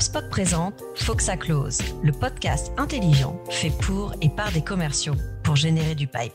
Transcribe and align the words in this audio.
HubSpot 0.00 0.30
présente 0.30 0.82
Faut 0.94 1.14
que 1.14 1.22
ça 1.22 1.36
close, 1.36 1.78
le 2.02 2.10
podcast 2.10 2.72
intelligent 2.78 3.38
fait 3.50 3.70
pour 3.82 4.14
et 4.22 4.30
par 4.30 4.50
des 4.50 4.64
commerciaux 4.64 5.12
pour 5.44 5.56
générer 5.56 5.94
du 5.94 6.06
pipe. 6.06 6.32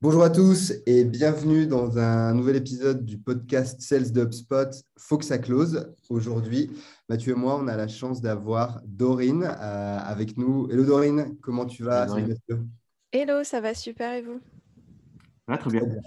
Bonjour 0.00 0.24
à 0.24 0.30
tous 0.30 0.72
et 0.86 1.04
bienvenue 1.04 1.68
dans 1.68 1.96
un 1.96 2.34
nouvel 2.34 2.56
épisode 2.56 3.04
du 3.04 3.16
podcast 3.16 3.80
Sales 3.80 4.10
de 4.10 4.22
HubSpot 4.22 4.70
Faut 4.98 5.18
que 5.18 5.24
ça 5.24 5.38
close. 5.38 5.94
Aujourd'hui, 6.10 6.68
Mathieu 7.08 7.34
et 7.34 7.38
moi, 7.38 7.60
on 7.62 7.68
a 7.68 7.76
la 7.76 7.86
chance 7.86 8.20
d'avoir 8.20 8.80
Dorine 8.84 9.44
euh, 9.44 9.98
avec 10.00 10.36
nous. 10.36 10.68
Hello 10.72 10.84
Dorine, 10.84 11.36
comment 11.40 11.64
tu 11.64 11.84
vas 11.84 12.08
Hello, 13.12 13.44
ça 13.44 13.60
va 13.60 13.72
super 13.72 14.14
et 14.14 14.22
vous? 14.22 14.40
Très 15.46 15.70
bien. 15.70 15.78
Très 15.78 15.86
bien. 15.86 16.00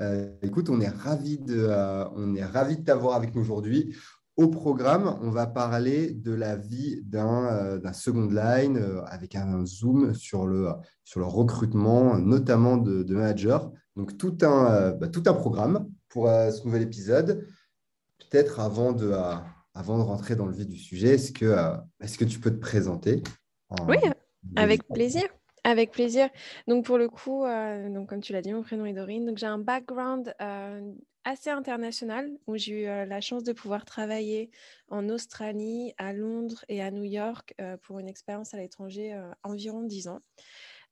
Euh, 0.00 0.30
écoute, 0.42 0.68
on 0.70 0.80
est 0.80 0.88
ravis 0.88 1.38
de, 1.38 1.66
euh, 1.68 2.08
on 2.14 2.34
est 2.34 2.44
ravi 2.44 2.76
de 2.76 2.84
t'avoir 2.84 3.16
avec 3.16 3.34
nous 3.34 3.42
aujourd'hui. 3.42 3.94
Au 4.36 4.48
programme, 4.48 5.18
on 5.22 5.30
va 5.30 5.46
parler 5.46 6.12
de 6.12 6.32
la 6.32 6.56
vie 6.56 7.00
d'un 7.04 7.46
euh, 7.46 7.92
second 7.92 8.28
line 8.28 8.78
avec 9.06 9.34
un 9.34 9.64
zoom 9.64 10.14
sur 10.14 10.46
le, 10.46 10.68
sur 11.04 11.20
le 11.20 11.26
recrutement, 11.26 12.18
notamment 12.18 12.76
de, 12.76 13.02
de 13.02 13.14
managers. 13.14 13.58
Donc, 13.96 14.18
tout 14.18 14.36
un, 14.42 14.90
bah, 14.92 15.08
tout 15.08 15.22
un 15.26 15.32
programme 15.32 15.88
pour 16.08 16.26
ce 16.26 16.64
nouvel 16.66 16.82
épisode. 16.82 17.46
Peut-être 18.18 18.60
avant 18.60 18.92
de, 18.92 19.12
avant 19.72 19.96
de 19.96 20.02
rentrer 20.02 20.36
dans 20.36 20.46
le 20.46 20.52
vif 20.52 20.68
du 20.68 20.78
sujet, 20.78 21.14
est-ce 21.14 21.32
que, 21.32 21.56
est 22.00 22.16
que 22.18 22.24
tu 22.24 22.38
peux 22.38 22.50
te 22.50 22.60
présenter 22.60 23.22
Oui, 23.88 23.96
avec 24.54 24.86
plaisir. 24.88 25.22
Avec 25.66 25.90
plaisir. 25.90 26.28
Donc 26.68 26.84
pour 26.84 26.96
le 26.96 27.08
coup, 27.08 27.44
euh, 27.44 27.88
donc 27.88 28.08
comme 28.08 28.20
tu 28.20 28.32
l'as 28.32 28.40
dit, 28.40 28.52
mon 28.52 28.62
prénom 28.62 28.86
est 28.86 28.92
Dorine. 28.92 29.26
Donc 29.26 29.36
j'ai 29.36 29.46
un 29.46 29.58
background 29.58 30.32
euh, 30.40 30.80
assez 31.24 31.50
international 31.50 32.30
où 32.46 32.56
j'ai 32.56 32.82
eu 32.82 32.86
euh, 32.86 33.04
la 33.04 33.20
chance 33.20 33.42
de 33.42 33.52
pouvoir 33.52 33.84
travailler 33.84 34.52
en 34.90 35.08
Australie, 35.08 35.92
à 35.98 36.12
Londres 36.12 36.64
et 36.68 36.80
à 36.84 36.92
New 36.92 37.02
York 37.02 37.52
pour 37.82 37.98
une 37.98 38.08
expérience 38.08 38.54
à 38.54 38.58
l'étranger 38.58 39.20
environ 39.42 39.82
10 39.82 40.06
ans. 40.06 40.20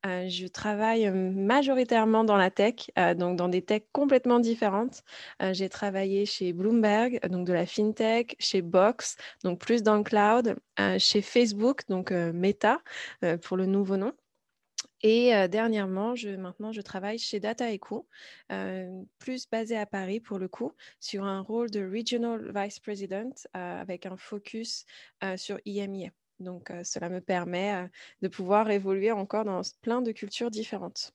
je 0.05 0.49
travaille 0.49 1.09
majoritairement 1.09 2.25
dans 2.25 2.37
la 2.37 2.51
tech, 2.51 2.91
donc 3.17 3.37
dans 3.37 3.49
des 3.49 3.63
techs 3.63 3.87
complètement 3.93 4.41
différentes. 4.41 5.05
j'ai 5.53 5.69
travaillé 5.69 6.27
chez 6.27 6.53
Bloomberg, 6.53 7.21
donc 7.29 7.47
de 7.47 7.53
la 7.53 7.67
fintech, 7.67 8.35
chez 8.41 8.61
Box, 8.61 9.17
donc 9.45 9.61
plus 9.61 9.85
dans 9.85 9.97
le 9.97 10.03
cloud, 10.03 10.57
chez 10.99 11.23
Facebook, 11.23 11.83
donc 11.89 12.11
Meta 12.11 12.81
pour 13.43 13.57
le 13.57 13.67
nouveau 13.67 13.97
nom. 13.97 14.13
Et 15.07 15.33
dernièrement, 15.49 16.15
je, 16.15 16.31
maintenant, 16.31 16.73
je 16.73 16.81
travaille 16.81 17.19
chez 17.19 17.39
Data 17.39 17.71
Echo, 17.71 18.09
plus 19.19 19.47
basé 19.51 19.77
à 19.77 19.85
Paris 19.85 20.19
pour 20.19 20.39
le 20.39 20.49
coup, 20.49 20.73
sur 20.99 21.25
un 21.25 21.43
rôle 21.43 21.71
de 21.71 21.85
Regional 21.87 22.51
Vice 22.57 22.81
President 22.81 23.35
avec 23.53 24.07
un 24.07 24.17
focus 24.17 24.87
sur 25.37 25.61
IMIA. 25.67 26.09
Donc, 26.41 26.73
cela 26.85 27.11
me 27.11 27.21
permet 27.21 27.91
de 28.23 28.29
pouvoir 28.29 28.71
évoluer 28.71 29.13
encore 29.13 29.45
dans 29.45 29.61
plein 29.83 30.01
de 30.01 30.11
cultures 30.11 30.51
différentes. 30.51 31.13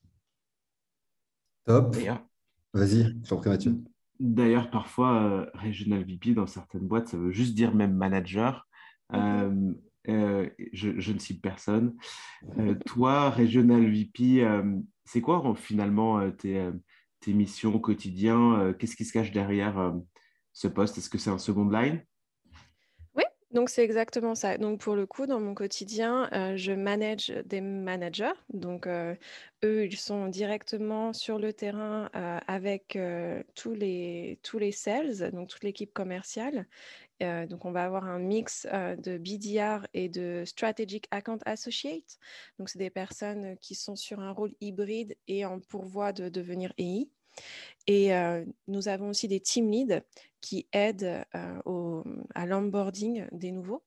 Top. 1.66 1.95
Vas-y, 2.76 3.16
je 3.23 3.34
prie 3.34 3.50
Mathieu. 3.50 3.76
D'ailleurs, 4.20 4.70
parfois, 4.70 5.50
Regional 5.56 6.04
VP 6.04 6.36
dans 6.36 6.45
certaines 6.45 6.88
boîtes, 6.88 7.08
ça 7.08 7.17
veut 7.17 7.32
juste 7.32 7.56
dire 7.56 7.73
même 7.73 7.95
manager. 7.95 8.67
Mmh 9.12 9.73
euh, 10.08 10.50
je, 10.72 11.11
ne 11.11 11.19
cite 11.19 11.42
personne. 11.42 11.95
Euh, 12.58 12.75
toi, 12.86 13.30
Regional 13.30 13.89
VP, 13.89 14.44
euh, 14.44 14.64
c'est 15.05 15.22
quoi 15.22 15.53
finalement 15.55 16.31
tes, 16.31 16.69
tes, 17.19 17.33
missions 17.33 17.73
au 17.73 17.80
quotidien 17.80 18.73
Qu'est-ce 18.77 18.95
qui 18.95 19.05
se 19.05 19.14
cache 19.14 19.31
derrière 19.31 19.94
ce 20.53 20.67
poste? 20.67 20.97
Est-ce 20.97 21.09
que 21.09 21.17
c'est 21.17 21.31
un 21.31 21.39
second 21.39 21.67
line? 21.67 22.03
Oui, 23.16 23.23
donc 23.52 23.70
c'est 23.72 23.83
exactement 23.83 24.36
ça. 24.36 24.58
Donc 24.59 24.82
pour 24.82 24.95
le 24.95 25.08
coup, 25.08 25.26
dans 25.26 25.39
mon 25.39 25.55
quotidien, 25.55 26.30
je 26.55 26.71
manage 26.71 27.33
des 27.45 27.59
managers. 27.59 28.38
Donc 28.54 28.88
eux, 28.88 29.17
ils 29.64 29.98
sont 29.98 30.27
directement 30.27 31.11
sur 31.11 31.39
le 31.39 31.54
terrain 31.54 32.11
avec 32.45 32.99
tous, 33.55 33.73
les, 33.73 34.39
tous 34.43 34.59
les 34.59 34.71
sales, 34.71 35.32
donc 35.32 35.49
toute 35.49 35.64
l'équipe 35.64 35.92
commerciale. 35.92 36.67
Euh, 37.22 37.46
donc, 37.46 37.66
on 37.66 37.72
va 37.72 37.84
avoir 37.84 38.06
un 38.06 38.20
mix 38.20 38.68
euh, 38.72 38.96
de 38.96 39.18
BDR 39.18 39.86
et 39.94 40.10
de 40.10 40.44
Strategic 40.46 41.08
Account 41.12 41.40
Associate. 41.46 42.18
Donc, 42.58 42.70
c'est 42.70 42.80
des 42.80 42.90
personnes 42.90 43.58
qui 43.58 43.76
sont 43.76 43.96
sur 43.96 44.20
un 44.20 44.32
rôle 44.32 44.54
hybride 44.62 45.16
et 45.28 45.46
en 45.46 45.60
pourvoi 45.60 46.14
de 46.14 46.30
devenir 46.30 46.74
EI. 46.78 47.10
Et 47.88 48.14
euh, 48.16 48.44
nous 48.68 48.88
avons 48.88 49.10
aussi 49.10 49.28
des 49.28 49.40
team 49.40 49.70
leads 49.70 50.02
qui 50.42 50.68
aident 50.72 51.26
à 51.32 52.46
l'onboarding 52.46 53.28
des 53.32 53.52
nouveaux. 53.52 53.84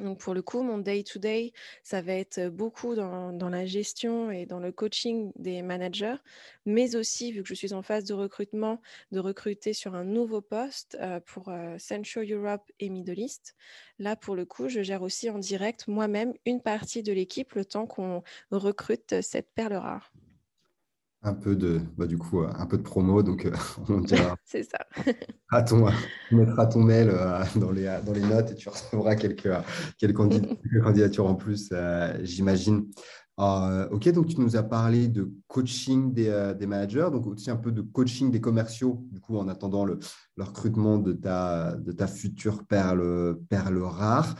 Donc 0.00 0.18
pour 0.18 0.34
le 0.34 0.42
coup, 0.42 0.62
mon 0.62 0.78
day-to-day, 0.78 1.52
ça 1.82 2.02
va 2.02 2.14
être 2.14 2.48
beaucoup 2.48 2.94
dans, 2.94 3.48
la 3.48 3.66
gestion 3.66 4.30
et 4.30 4.46
dans 4.46 4.60
le 4.60 4.72
coaching 4.72 5.32
des 5.36 5.62
managers, 5.62 6.16
mais 6.66 6.96
aussi, 6.96 7.32
vu 7.32 7.42
que 7.42 7.48
je 7.48 7.54
suis 7.54 7.72
en 7.72 7.82
phase 7.82 8.04
de 8.04 8.14
recrutement, 8.14 8.80
de 9.12 9.20
recruter 9.20 9.72
sur 9.72 9.94
un 9.94 10.04
nouveau 10.04 10.40
poste 10.40 10.98
pour 11.26 11.52
Central 11.78 12.30
Europe 12.30 12.70
et 12.78 12.88
Middle 12.88 13.18
East. 13.18 13.56
Là, 13.98 14.16
pour 14.16 14.36
le 14.36 14.44
coup, 14.44 14.68
je 14.68 14.82
gère 14.82 15.02
aussi 15.02 15.30
en 15.30 15.38
direct 15.38 15.88
moi-même 15.88 16.34
une 16.44 16.60
partie 16.60 17.02
de 17.02 17.12
l'équipe 17.12 17.54
le 17.54 17.64
temps 17.64 17.86
qu'on 17.86 18.22
recrute 18.50 19.20
cette 19.20 19.50
perle 19.54 19.74
rare 19.74 20.12
un 21.22 21.34
peu 21.34 21.56
de, 21.56 21.80
bah, 21.96 22.06
du 22.06 22.16
coup, 22.16 22.40
un 22.40 22.66
peu 22.66 22.78
de 22.78 22.82
promo. 22.82 23.22
Donc, 23.22 23.46
euh, 23.46 23.52
on 23.88 24.00
dira. 24.00 24.36
C'est 24.44 24.62
ça. 24.62 24.78
à 25.50 25.62
ton, 25.62 25.86
on 26.32 26.36
mettra 26.36 26.66
ton 26.66 26.80
mail 26.80 27.10
euh, 27.10 27.42
dans, 27.56 27.70
les, 27.70 27.98
dans 28.04 28.12
les 28.12 28.22
notes 28.22 28.52
et 28.52 28.54
tu 28.54 28.68
recevras 28.68 29.16
quelques, 29.16 29.50
quelques, 29.98 30.16
candidatures 30.82 31.26
en 31.26 31.34
plus, 31.34 31.70
euh, 31.72 32.18
j'imagine. 32.22 32.86
ok, 33.38 34.08
donc 34.10 34.26
tu 34.28 34.40
nous 34.40 34.56
as 34.56 34.62
parlé 34.62 35.08
de 35.08 35.32
coaching 35.46 36.12
des, 36.12 36.54
des, 36.58 36.66
managers, 36.66 37.08
donc 37.12 37.26
aussi 37.26 37.50
un 37.50 37.56
peu 37.56 37.72
de 37.72 37.82
coaching 37.82 38.30
des 38.30 38.40
commerciaux, 38.40 39.04
du 39.10 39.20
coup, 39.20 39.38
en 39.38 39.48
attendant 39.48 39.84
le, 39.84 39.98
le 40.36 40.44
recrutement 40.44 40.98
de 40.98 41.12
ta, 41.12 41.74
de 41.76 41.92
ta 41.92 42.06
future 42.06 42.64
perle, 42.64 43.38
perle 43.48 43.78
rare. 43.82 44.34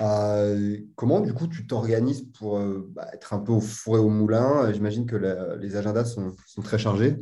Euh, 0.00 0.78
comment, 0.96 1.20
du 1.20 1.32
coup, 1.34 1.46
tu 1.46 1.66
t'organises 1.66 2.22
pour 2.36 2.58
euh, 2.58 2.90
bah, 2.90 3.08
être 3.12 3.32
un 3.32 3.38
peu 3.38 3.52
au 3.52 3.60
four 3.60 3.96
et 3.96 4.00
au 4.00 4.08
moulin? 4.08 4.72
J'imagine 4.72 5.06
que 5.06 5.16
les 5.60 5.76
agendas 5.76 6.04
sont, 6.04 6.34
très 6.62 6.78
chargés. 6.78 7.16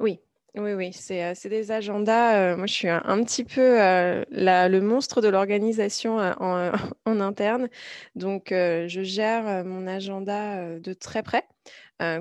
Oui, 0.00 0.20
oui, 0.56 0.72
oui, 0.72 0.92
c'est 0.92 1.24
euh, 1.24 1.48
des 1.48 1.70
agendas. 1.70 2.56
moi, 2.56 2.66
je 2.66 2.72
suis 2.72 2.88
un, 2.88 3.22
petit 3.22 3.44
peu 3.44 3.76
le 3.78 4.80
monstre 4.80 5.20
de 5.20 5.28
l'organisation 5.28 6.18
en, 6.40 7.20
interne. 7.20 7.68
Donc, 8.16 8.48
je 8.50 9.00
gère 9.02 9.64
mon 9.64 9.86
agenda 9.86 10.78
de 10.80 10.92
très 10.92 11.22
près. 11.22 11.46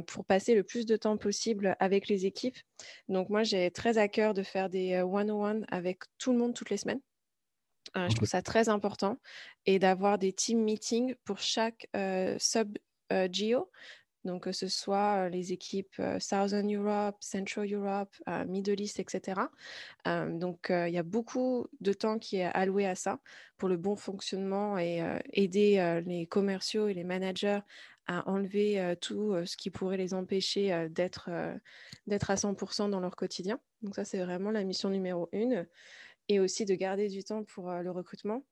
pour 0.05 0.25
passer 0.25 0.53
le 0.53 0.63
plus 0.63 0.85
de 0.85 0.95
temps 0.95 1.17
possible 1.17 1.75
avec 1.79 2.07
les 2.07 2.27
équipes. 2.27 2.57
Donc 3.09 3.29
moi, 3.29 3.43
j'ai 3.43 3.71
très 3.71 3.97
à 3.97 4.07
cœur 4.07 4.33
de 4.35 4.43
faire 4.43 4.69
des 4.69 5.01
one-on-one 5.01 5.65
avec 5.69 6.03
tout 6.19 6.31
le 6.33 6.37
monde 6.37 6.53
toutes 6.53 6.69
les 6.69 6.77
semaines. 6.77 7.01
Euh, 7.97 8.09
je 8.09 8.15
trouve 8.15 8.27
ça 8.27 8.41
très 8.41 8.69
important 8.69 9.17
et 9.65 9.79
d'avoir 9.79 10.17
des 10.17 10.33
team 10.33 10.61
meetings 10.63 11.15
pour 11.23 11.39
chaque 11.39 11.87
euh, 11.95 12.35
sub-geo. 12.39 13.59
Euh, 13.59 13.65
donc, 14.25 14.45
que 14.45 14.51
ce 14.51 14.67
soit 14.67 15.29
les 15.29 15.53
équipes 15.53 16.01
Southern 16.19 16.75
Europe, 16.75 17.15
Central 17.19 17.71
Europe, 17.71 18.09
Middle 18.47 18.81
East, 18.81 18.99
etc. 18.99 19.39
donc, 20.03 20.71
il 20.71 20.91
y 20.91 20.97
a 20.97 21.03
beaucoup 21.03 21.67
de 21.79 21.93
temps 21.93 22.17
qui 22.17 22.37
est 22.37 22.45
alloué 22.45 22.87
à 22.87 22.95
ça 22.95 23.19
pour 23.59 23.69
le 23.69 23.77
bon 23.77 23.95
fonctionnement 23.95 24.79
et 24.79 25.03
aider 25.31 26.01
les 26.07 26.25
commerciaux 26.25 26.87
et 26.87 26.95
les 26.95 27.03
managers 27.03 27.59
à 28.07 28.27
enlever 28.27 28.95
tout 28.99 29.35
ce 29.45 29.55
qui 29.55 29.69
pourrait 29.69 29.97
les 29.97 30.15
empêcher 30.15 30.87
d'être 30.89 31.29
à 31.29 32.35
100% 32.35 32.89
dans 32.89 32.99
leur 32.99 33.15
quotidien. 33.15 33.59
Donc, 33.83 33.93
ça, 33.93 34.05
c'est 34.05 34.25
vraiment 34.25 34.49
la 34.49 34.63
mission 34.63 34.89
numéro 34.89 35.29
une 35.33 35.67
et 36.29 36.39
aussi 36.39 36.65
de 36.65 36.75
garder 36.75 37.07
du 37.07 37.23
temps 37.23 37.43
pour 37.43 37.71
le 37.71 37.91
recrutement. 37.91 38.43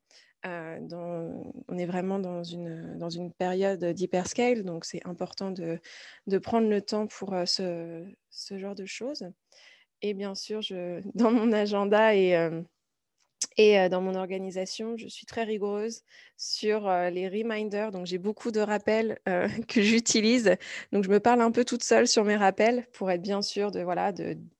on 0.44 1.78
est 1.78 1.86
vraiment 1.86 2.18
dans 2.18 2.44
une, 2.44 2.98
dans 2.98 3.10
une 3.10 3.32
période 3.32 3.84
d'hyperscale, 3.84 4.64
donc 4.64 4.84
c'est 4.84 5.04
important 5.06 5.50
de, 5.50 5.80
de, 6.26 6.38
prendre 6.38 6.68
le 6.68 6.80
temps 6.82 7.06
pour 7.06 7.34
ce, 7.46 8.04
ce, 8.30 8.58
genre 8.58 8.74
de 8.74 8.86
choses. 8.86 9.24
Et 10.02 10.14
bien 10.14 10.34
sûr, 10.34 10.60
je, 10.62 11.00
dans 11.14 11.30
mon 11.30 11.52
agenda 11.52 12.14
et 13.56 13.88
dans 13.88 14.00
mon 14.00 14.14
organisation, 14.14 14.96
je 14.96 15.06
suis 15.06 15.26
très 15.26 15.44
rigoureuse 15.44 16.02
sur 16.36 16.88
les 17.10 17.28
reminders. 17.28 17.92
Donc, 17.92 18.06
j'ai 18.06 18.18
beaucoup 18.18 18.50
de 18.50 18.60
rappels 18.60 19.20
que 19.68 19.80
j'utilise. 19.80 20.56
Donc, 20.92 21.04
je 21.04 21.08
me 21.08 21.20
parle 21.20 21.40
un 21.40 21.50
peu 21.50 21.64
toute 21.64 21.82
seule 21.82 22.08
sur 22.08 22.24
mes 22.24 22.36
rappels 22.36 22.86
pour 22.92 23.10
être 23.10 23.22
bien 23.22 23.42
sûr 23.42 23.70
de 23.70 23.80
voilà 23.80 24.12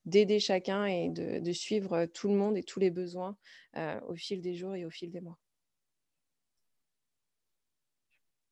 d'aider 0.04 0.38
chacun 0.38 0.84
et 0.86 1.08
de, 1.10 1.52
suivre 1.52 2.06
tout 2.06 2.28
le 2.28 2.34
monde 2.34 2.56
et 2.56 2.62
tous 2.62 2.78
les 2.78 2.90
besoins 2.90 3.36
au 4.08 4.14
fil 4.14 4.40
des 4.40 4.54
jours 4.54 4.74
et 4.74 4.84
au 4.84 4.90
fil 4.90 5.10
des 5.10 5.20
mois. 5.20 5.38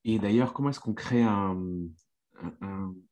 Et 0.04 0.18
d'ailleurs, 0.18 0.52
comment 0.52 0.70
est-ce 0.70 0.80
qu'on 0.80 0.94
crée 0.94 1.22
un, 1.22 1.56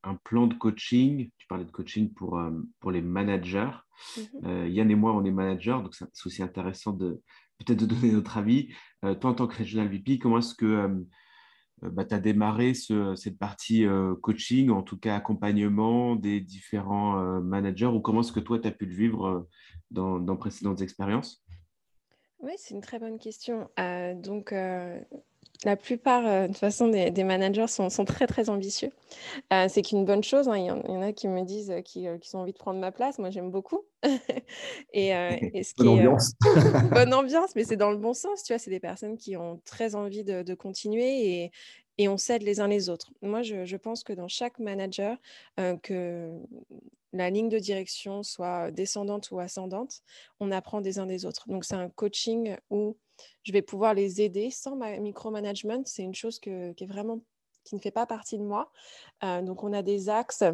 un, 0.03 0.15
plan 0.25 0.47
de 0.47 0.55
coaching. 0.55 1.31
Tu 1.39 1.47
parlais 1.47 1.65
de 1.65 1.71
coaching 1.71 2.13
pour, 2.13 2.39
euh, 2.39 2.51
pour 2.81 2.91
les 2.91 3.03
managers. 3.03 3.71
Mhm. 4.17 4.25
Euh, 4.47 4.69
Yann 4.69 4.91
et 4.91 4.95
moi, 4.95 5.15
on 5.15 5.25
est 5.25 5.31
managers, 5.31 5.79
donc 5.83 5.95
c'est 5.95 6.27
aussi 6.27 6.43
intéressant 6.43 6.93
de, 6.93 7.21
peut-être 7.59 7.81
de 7.81 7.87
donner 7.87 8.13
notre 8.13 8.39
avis. 8.39 8.73
toi, 9.03 9.31
en 9.31 9.35
tant 9.35 9.47
que 9.47 9.59
Regional 9.59 9.89
VP, 9.89 10.19
comment 10.19 10.39
est-ce 10.39 10.55
que 10.55 11.07
bah, 11.83 12.05
tu 12.05 12.15
as 12.15 12.19
démarré 12.19 12.75
cette 12.75 13.39
partie 13.39 13.87
coaching, 14.23 14.71
en 14.71 14.83
tout 14.83 14.99
cas 14.99 15.17
accompagnement 15.17 16.17
des 16.17 16.41
différents 16.41 17.41
managers, 17.41 17.87
ou 17.87 18.01
comment 18.01 18.21
est-ce 18.21 18.33
que 18.33 18.41
toi, 18.41 18.59
tu 18.59 18.69
as 18.69 18.71
pu 18.71 18.87
le 18.87 18.95
vivre 18.95 19.49
dans, 19.91 20.19
dans 20.19 20.37
précédentes 20.37 20.81
expériences? 20.81 21.45
Oui, 22.39 22.53
c'est 22.57 22.75
une 22.75 22.81
très 22.81 22.99
bonne 22.99 23.19
question. 23.19 23.69
donc, 24.17 24.55
la 25.65 25.77
plupart, 25.77 26.27
euh, 26.27 26.43
de 26.43 26.47
toute 26.49 26.57
façon, 26.57 26.89
des, 26.89 27.25
managers 27.25 27.67
sont, 27.67 27.89
très, 28.05 28.27
très 28.27 28.49
ambitieux. 28.49 28.91
Euh, 29.53 29.67
c'est 29.69 29.83
qu'une 29.83 30.05
bonne 30.05 30.25
chose. 30.25 30.49
Hein. 30.49 30.57
Il, 30.57 30.65
y 30.65 30.71
en, 30.71 31.03
a 31.03 31.13
qui 31.13 31.29
me 31.29 31.43
disent 31.43 31.71
euh, 31.71 31.83
qu'ils 31.83 32.09
ont 32.35 32.41
envie 32.41 32.53
de 32.53 32.59
prendre 32.59 32.81
ma 32.81 32.93
place. 32.93 33.19
Moi, 33.19 33.31
j'aime 33.31 33.51
beaucoup. 33.51 33.83
et, 34.95 35.13
bonne 35.77 35.89
ambiance. 35.89 36.33
bonne 36.91 37.13
ambiance, 37.13 37.55
mais 37.55 37.65
c'est 37.65 37.77
dans 37.77 37.91
le 37.91 37.99
bon 37.99 38.15
sens. 38.15 38.43
Tu 38.43 38.55
vois, 38.55 38.59
c'est 38.59 38.71
des 38.71 38.81
personnes 38.81 39.19
qui 39.19 39.37
ont 39.37 39.61
très 39.67 39.95
envie 39.95 40.25
de, 40.25 40.55
continuer 40.55 41.43
et, 41.43 41.53
et 41.99 42.09
on 42.09 42.17
s'aide 42.17 42.43
les 42.43 42.61
uns 42.61 42.69
les 42.69 42.89
autres. 42.89 43.13
Moi, 43.21 43.43
je, 43.43 43.77
pense 43.77 44.03
que 44.03 44.15
dans 44.15 44.29
chaque 44.29 44.59
manager, 44.59 45.19
que 45.83 46.31
la 47.13 47.29
ligne 47.29 47.49
de 47.49 47.59
direction 47.59 48.23
soit 48.23 48.71
descendante 48.71 49.31
ou 49.31 49.41
ascendante, 49.41 50.01
on 50.39 50.51
apprend 50.51 50.81
des 50.81 50.99
uns 50.99 51.07
des 51.07 51.27
autres. 51.27 51.49
Donc, 51.49 51.65
c'est 51.65 51.75
un 51.75 51.91
coaching 51.91 52.57
où 52.71 52.97
je 53.43 53.53
vais 53.53 53.63
pouvoir 53.63 53.95
les 53.95 54.21
aider 54.21 54.51
sans 54.51 54.77
micromanagement. 54.77 55.83
C'est 55.85 56.03
une 56.03 56.15
chose 56.15 56.39
qui 56.39 56.51
est 56.51 56.87
vraiment 56.87 57.21
qui 57.65 57.75
ne 57.75 57.81
fait 57.81 57.91
pas 57.91 58.07
partie 58.07 58.39
de 58.39 58.43
moi. 58.43 58.71
Euh, 59.23 59.43
donc, 59.43 59.63
on 59.65 59.73
a 59.73 59.83
des 59.83 60.09
axes. 60.09 60.45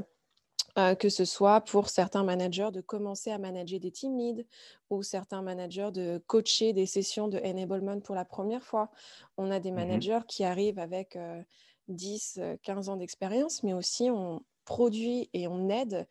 Euh, 0.78 0.94
que 0.94 1.08
ce 1.08 1.24
soit 1.24 1.62
pour 1.62 1.88
certains 1.88 2.22
managers 2.22 2.68
de 2.70 2.82
commencer 2.82 3.30
à 3.30 3.38
manager 3.38 3.80
des 3.80 3.90
team 3.90 4.18
leads 4.18 4.44
ou 4.90 5.02
certains 5.02 5.40
managers 5.40 5.88
de 5.90 6.22
coacher 6.26 6.74
des 6.74 6.84
sessions 6.84 7.28
de 7.28 7.38
enablement 7.38 7.98
pour 8.00 8.14
la 8.14 8.26
première 8.26 8.62
fois. 8.62 8.90
On 9.38 9.50
a 9.50 9.58
des 9.58 9.70
mmh 9.70 9.74
managers 9.74 10.20
qui 10.28 10.44
arrivent 10.44 10.78
avec 10.78 11.16
10, 11.88 12.38
euh, 12.42 12.56
15 12.62 12.90
ans 12.90 12.96
d'expérience, 12.96 13.62
mais 13.62 13.72
aussi 13.72 14.10
on 14.10 14.42
produit 14.66 15.30
et 15.32 15.48
on 15.48 15.70
aide 15.70 16.06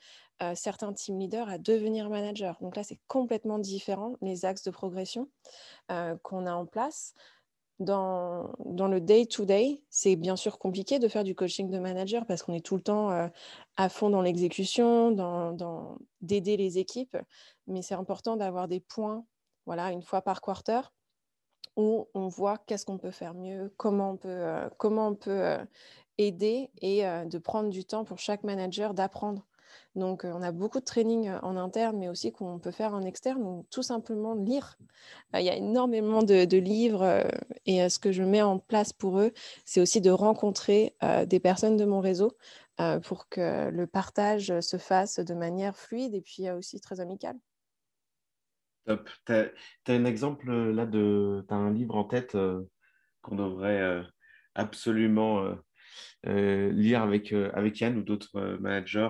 certains 0.56 0.94
team 0.94 1.20
leaders 1.20 1.50
à 1.50 1.58
devenir 1.58 2.10
managers. 2.10 2.54
Donc 2.62 2.76
là, 2.76 2.84
c'est 2.84 3.00
complètement 3.08 3.60
différent, 3.60 4.16
les 4.22 4.46
axes 4.46 4.64
de 4.64 4.72
progression 4.72 5.30
qu'on 6.24 6.46
a 6.46 6.54
en 6.54 6.66
place. 6.66 7.14
Dans, 7.80 8.54
dans 8.64 8.88
le 8.88 9.02
day-to-day, 9.02 9.84
c'est 9.90 10.16
bien 10.16 10.38
sûr 10.38 10.60
compliqué 10.60 10.98
de 10.98 11.10
faire 11.10 11.26
du 11.26 11.36
coaching 11.36 11.70
de 11.70 11.78
manager 11.78 12.26
parce 12.26 12.42
qu'on 12.42 12.54
est 12.54 12.66
tout 12.66 12.78
le 12.78 12.82
temps 12.82 13.30
à 13.76 13.90
fond 13.90 14.10
dans 14.10 14.22
l'exécution, 14.22 15.12
dans, 15.12 15.52
dans 15.52 15.98
d'aider 16.22 16.56
les 16.56 16.78
équipes, 16.78 17.18
mais 17.68 17.82
c'est 17.82 17.96
important 17.96 18.38
d'avoir 18.38 18.70
des 18.70 18.80
points, 18.80 19.26
voilà, 19.66 19.92
une 19.92 20.04
fois 20.04 20.22
par 20.22 20.40
quarter, 20.40 20.80
où 21.76 22.08
on 22.14 22.30
voit 22.30 22.58
qu'est-ce 22.60 22.86
qu'on 22.86 22.98
peut 22.98 23.12
faire 23.12 23.34
mieux, 23.34 23.74
comment 23.76 24.12
on 24.12 24.18
peut, 24.18 24.70
comment 24.78 25.10
on 25.10 25.16
peut 25.16 25.58
aider 26.18 26.72
et 26.82 27.02
de 27.04 27.38
prendre 27.38 27.70
du 27.70 27.84
temps 27.84 28.06
pour 28.06 28.20
chaque 28.20 28.46
manager 28.46 28.94
d'apprendre 28.94 29.46
donc, 29.96 30.24
on 30.26 30.42
a 30.42 30.52
beaucoup 30.52 30.80
de 30.80 30.86
training 30.86 31.32
en 31.42 31.56
interne, 31.56 31.98
mais 31.98 32.10
aussi 32.10 32.32
qu'on 32.32 32.60
peut 32.60 32.72
faire 32.72 32.94
en 32.94 33.02
externe, 33.04 33.44
ou 33.44 33.66
tout 33.72 33.84
simplement 33.84 34.34
lire. 34.34 34.78
il 35.34 35.42
y 35.42 35.50
a 35.50 35.56
énormément 35.56 36.24
de, 36.24 36.58
livres 36.58 37.26
et 37.66 37.88
ce 37.90 38.00
que 38.00 38.12
je 38.12 38.24
mets 38.24 38.42
en 38.42 38.60
place 38.60 38.94
pour 38.94 39.20
eux, 39.20 39.32
c'est 39.66 39.82
aussi 39.82 40.02
de 40.02 40.12
rencontrer 40.12 40.96
des 41.28 41.40
personnes 41.40 41.78
de 41.78 41.86
mon 41.86 42.00
réseau 42.00 42.38
pour 43.04 43.30
que 43.30 43.70
le 43.70 43.88
partage 43.88 44.60
se 44.60 44.78
fasse 44.78 45.20
de 45.20 45.34
manière 45.34 45.76
fluide 45.76 46.14
et 46.14 46.22
puis 46.22 46.50
aussi 46.50 46.80
très 46.80 47.00
amicale. 47.00 47.38
Top. 48.86 49.10
Tu 49.26 49.34
as, 49.34 49.50
un 49.88 50.06
exemple 50.06 50.52
là 50.52 50.86
de. 50.86 51.44
Tu 51.48 51.54
as 51.54 51.58
un 51.58 51.72
livre 51.72 51.96
en 51.96 52.04
tête 52.04 52.38
qu'on 53.22 53.36
devrait 53.36 54.06
absolument 54.56 55.44
euh, 55.44 55.56
lire 56.26 57.02
avec, 57.02 57.34
euh, 57.34 57.52
avec 57.54 57.80
Yann 57.80 57.98
ou 57.98 58.04
d'autres 58.04 58.38
euh, 58.38 58.58
managers 58.60 59.10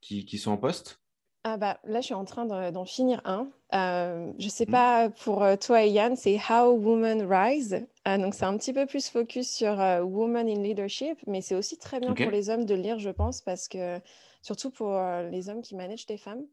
qui, 0.00 0.24
qui, 0.24 0.38
sont 0.38 0.52
en 0.52 0.56
poste 0.56 0.98
ah 1.44 1.56
bah, 1.56 1.80
là, 1.82 2.00
je 2.00 2.04
suis 2.04 2.14
en 2.14 2.24
train 2.24 2.46
d'en 2.46 2.84
finir 2.84 3.20
un. 3.24 3.50
je 3.72 4.44
ne 4.44 4.48
sais 4.48 4.64
mmh. 4.64 4.70
pas 4.70 5.10
pour 5.10 5.44
toi 5.58 5.82
et 5.82 5.88
Yann, 5.88 6.14
c'est 6.14 6.38
How 6.48 6.70
Women 6.70 7.26
Rise. 7.28 7.84
donc, 8.06 8.34
c'est 8.34 8.44
un 8.44 8.56
petit 8.56 8.72
peu 8.72 8.86
plus 8.86 9.08
focus 9.08 9.50
sur 9.50 9.72
Women 9.72 10.48
in 10.48 10.62
Leadership, 10.62 11.18
mais 11.26 11.40
c'est 11.40 11.56
aussi 11.56 11.78
très 11.78 11.98
bien 11.98 12.14
pour 12.14 12.30
les 12.30 12.48
hommes 12.48 12.64
de 12.64 12.76
lire, 12.76 13.00
je 13.00 13.10
pense, 13.10 13.40
parce 13.40 13.66
que 13.66 13.98
surtout 14.40 14.70
pour 14.70 14.96
les 15.32 15.48
hommes 15.48 15.62
qui 15.62 15.74
managent 15.74 16.06
des 16.06 16.16
femmes, 16.16 16.46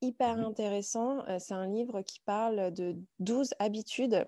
hyper 0.00 0.36
mmh. 0.36 0.44
intéressant. 0.44 1.24
c'est 1.38 1.54
un 1.54 1.68
livre 1.68 2.02
qui 2.02 2.18
parle 2.26 2.72
de 2.72 2.96
12 3.20 3.54
habitudes 3.60 4.26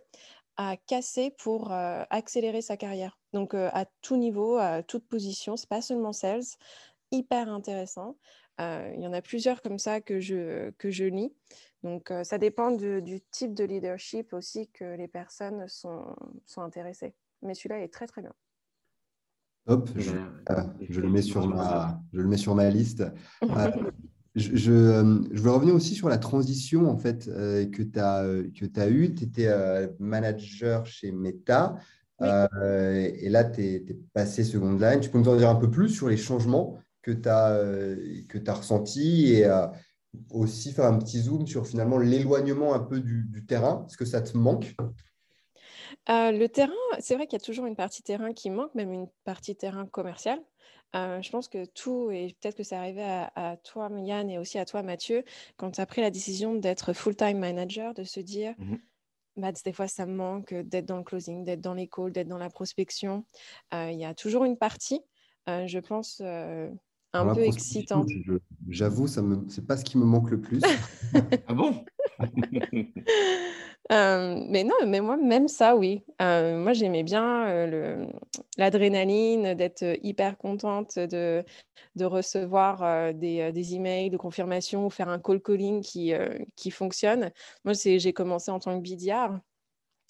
à 0.57 0.77
casser 0.77 1.35
pour 1.37 1.73
accélérer 1.73 2.63
sa 2.63 2.77
carrière. 2.77 3.19
Donc 3.37 3.53
à 3.53 3.85
tout 4.01 4.17
niveau, 4.17 4.57
à 4.57 4.83
toute 4.83 5.07
position, 5.07 5.59
c'est 5.59 5.69
pas 5.69 5.83
seulement 5.83 6.15
sales, 6.15 6.41
hyper 7.13 7.51
intéressant. 7.51 8.17
Il 8.59 8.99
y 8.99 9.07
en 9.07 9.13
a 9.13 9.21
plusieurs 9.21 9.61
comme 9.61 9.79
ça 9.79 10.01
que 10.01 10.21
je, 10.21 10.71
que 10.79 10.91
je 10.91 11.05
lis. 11.05 11.35
Donc 11.83 12.11
ça 12.23 12.39
dépend 12.39 12.71
du 12.71 13.21
type 13.31 13.53
de 13.53 13.65
leadership 13.65 14.33
aussi 14.33 14.69
que 14.69 14.97
les 14.97 15.07
personnes 15.07 15.69
sont, 15.69 16.17
sont 16.47 16.63
intéressées. 16.63 17.15
Mais 17.43 17.53
celui-là 17.53 17.81
est 17.81 17.93
très 17.93 18.07
très 18.07 18.23
bien. 18.23 18.33
Hop, 19.67 19.91
je, 19.95 20.13
je, 20.89 21.01
le 21.03 21.11
mets 21.11 21.21
sur 21.21 21.47
ma, 21.47 22.01
je 22.15 22.21
le 22.23 22.29
mets 22.29 22.39
sur 22.39 22.55
ma 22.55 22.71
liste. 22.71 23.05
Je, 24.37 24.71
euh, 24.71 25.23
je, 25.33 25.41
veux 25.41 25.51
revenir 25.51 25.75
aussi 25.75 25.95
sur 25.95 26.11
la 26.11 26.19
transition 26.19 26.91
en 26.91 26.99
fait, 26.99 27.27
euh, 27.27 27.65
que 27.65 27.83
tu 27.83 27.99
as, 27.99 28.23
que 28.55 28.81
as 28.81 28.89
eue. 28.91 29.15
Tu 29.15 29.25
étais 29.25 29.47
euh, 29.47 29.89
manager 29.99 30.85
chez 30.85 31.11
Meta 31.11 31.77
et 32.21 33.29
là, 33.29 33.45
tu 33.45 33.63
es, 33.63 33.99
passé 34.13 34.45
second 34.45 34.77
line. 34.77 35.01
Tu 35.01 35.11
peux 35.11 35.19
nous 35.19 35.29
en 35.29 35.37
dire 35.37 35.51
un 35.51 35.57
peu 35.57 35.71
plus 35.71 35.89
sur 35.89 36.09
les 36.09 36.17
changements 36.17 36.79
que 37.03 37.11
tu 37.11 37.29
as, 37.29 37.59
que 38.29 38.39
as 38.47 38.55
ressentis 38.55 39.35
et 39.35 39.51
aussi 40.31 40.73
faire 40.73 40.87
un 40.87 40.99
petit 40.99 41.21
zoom 41.21 41.47
sur 41.47 41.67
finalement 41.67 41.99
l'éloignement 41.99 42.75
un 42.75 42.81
peu 42.81 43.01
du, 43.01 43.25
du 43.25 43.45
terrain? 43.45 43.85
Est-ce 43.87 43.97
que 43.97 44.07
ça 44.07 44.23
te 44.23 44.37
manque? 44.37 44.75
Le 46.09 46.47
terrain, 46.47 46.73
c'est 47.01 47.15
vrai 47.17 47.27
qu'il 47.27 47.39
y 47.39 47.43
a 47.43 47.45
toujours 47.45 47.67
une 47.67 47.77
partie 47.77 48.03
terrain 48.03 48.33
qui 48.33 48.51
manque, 48.51 48.75
même 48.75 48.93
une 48.93 49.09
partie 49.25 49.57
terrain 49.57 49.87
commercial. 49.87 50.41
Euh, 50.95 51.21
je 51.21 51.31
pense 51.31 51.49
que 51.49 51.65
tout, 51.67 52.11
et 52.11 52.35
peut-être 52.41 52.57
que 52.57 52.63
c'est 52.63 52.77
arrivé 52.77 53.03
à, 53.03 53.57
toi, 53.65 53.91
Yann, 53.91 54.31
et 54.31 54.39
aussi 54.39 54.59
à 54.59 54.65
toi, 54.65 54.83
Mathieu, 54.83 55.25
quand 55.57 55.73
tu 55.73 55.81
as 55.81 55.87
pris 55.87 56.01
la 56.01 56.11
décision 56.11 56.55
d'être 56.55 56.93
full-time 56.93 57.39
manager, 57.39 57.93
de 57.95 58.05
se 58.05 58.21
dire, 58.21 58.55
mmh 58.59 58.77
bah, 59.37 59.53
des 59.53 59.73
fois, 59.73 59.89
ça 59.89 60.07
me 60.07 60.15
manque 60.15 60.55
d'être 60.55 60.87
dans 60.87 60.99
le 60.99 61.05
closing, 61.05 61.45
d'être 61.45 61.61
dans 61.61 61.75
les 61.75 61.89
calls, 61.89 62.13
d'être 62.13 62.29
dans 62.29 62.39
la 62.39 62.51
prospection. 62.51 63.25
Euh, 63.75 63.91
il 63.91 63.99
y 63.99 64.05
a 64.05 64.15
toujours 64.15 64.45
une 64.45 64.57
partie, 64.57 65.01
euh, 65.49 65.67
je 65.67 65.79
pense, 65.79 66.21
un 66.21 67.35
peu 67.35 67.43
excitante. 67.43 68.09
J'avoue, 68.69 69.07
ce 69.07 69.21
n'est 69.21 69.67
pas 69.67 69.77
ce 69.77 69.85
qui 69.85 69.99
me 69.99 70.05
manque 70.05 70.31
le 70.31 70.41
plus. 70.41 70.61
ah 71.49 71.55
bon? 71.55 71.85
Mais 73.91 74.65
non, 74.65 74.75
mais 74.87 75.01
moi, 75.01 75.17
même 75.17 75.49
ça, 75.49 75.77
oui. 75.77 76.03
Moi, 76.21 76.73
j'aimais 76.73 77.03
bien 77.03 77.67
l'adrénaline, 78.57 79.55
d'être 79.55 79.85
hyper 80.03 80.37
contente 80.39 80.99
de, 80.99 81.45
de 81.95 82.05
recevoir 82.05 83.15
des, 83.15 83.53
des, 83.53 83.75
emails 83.75 84.11
de 84.11 84.17
confirmation 84.17 84.87
ou 84.87 84.91
faire 84.91 85.09
un 85.09 85.19
call 85.19 85.41
calling 85.41 85.83
qui, 85.83 86.13
qui 86.57 86.71
fonctionne. 86.71 87.31
Moi, 87.65 87.75
j'ai 87.75 88.13
commencé 88.13 88.51
en 88.51 88.59
tant 88.59 88.81
que 88.81 88.83
BDR. 88.83 89.39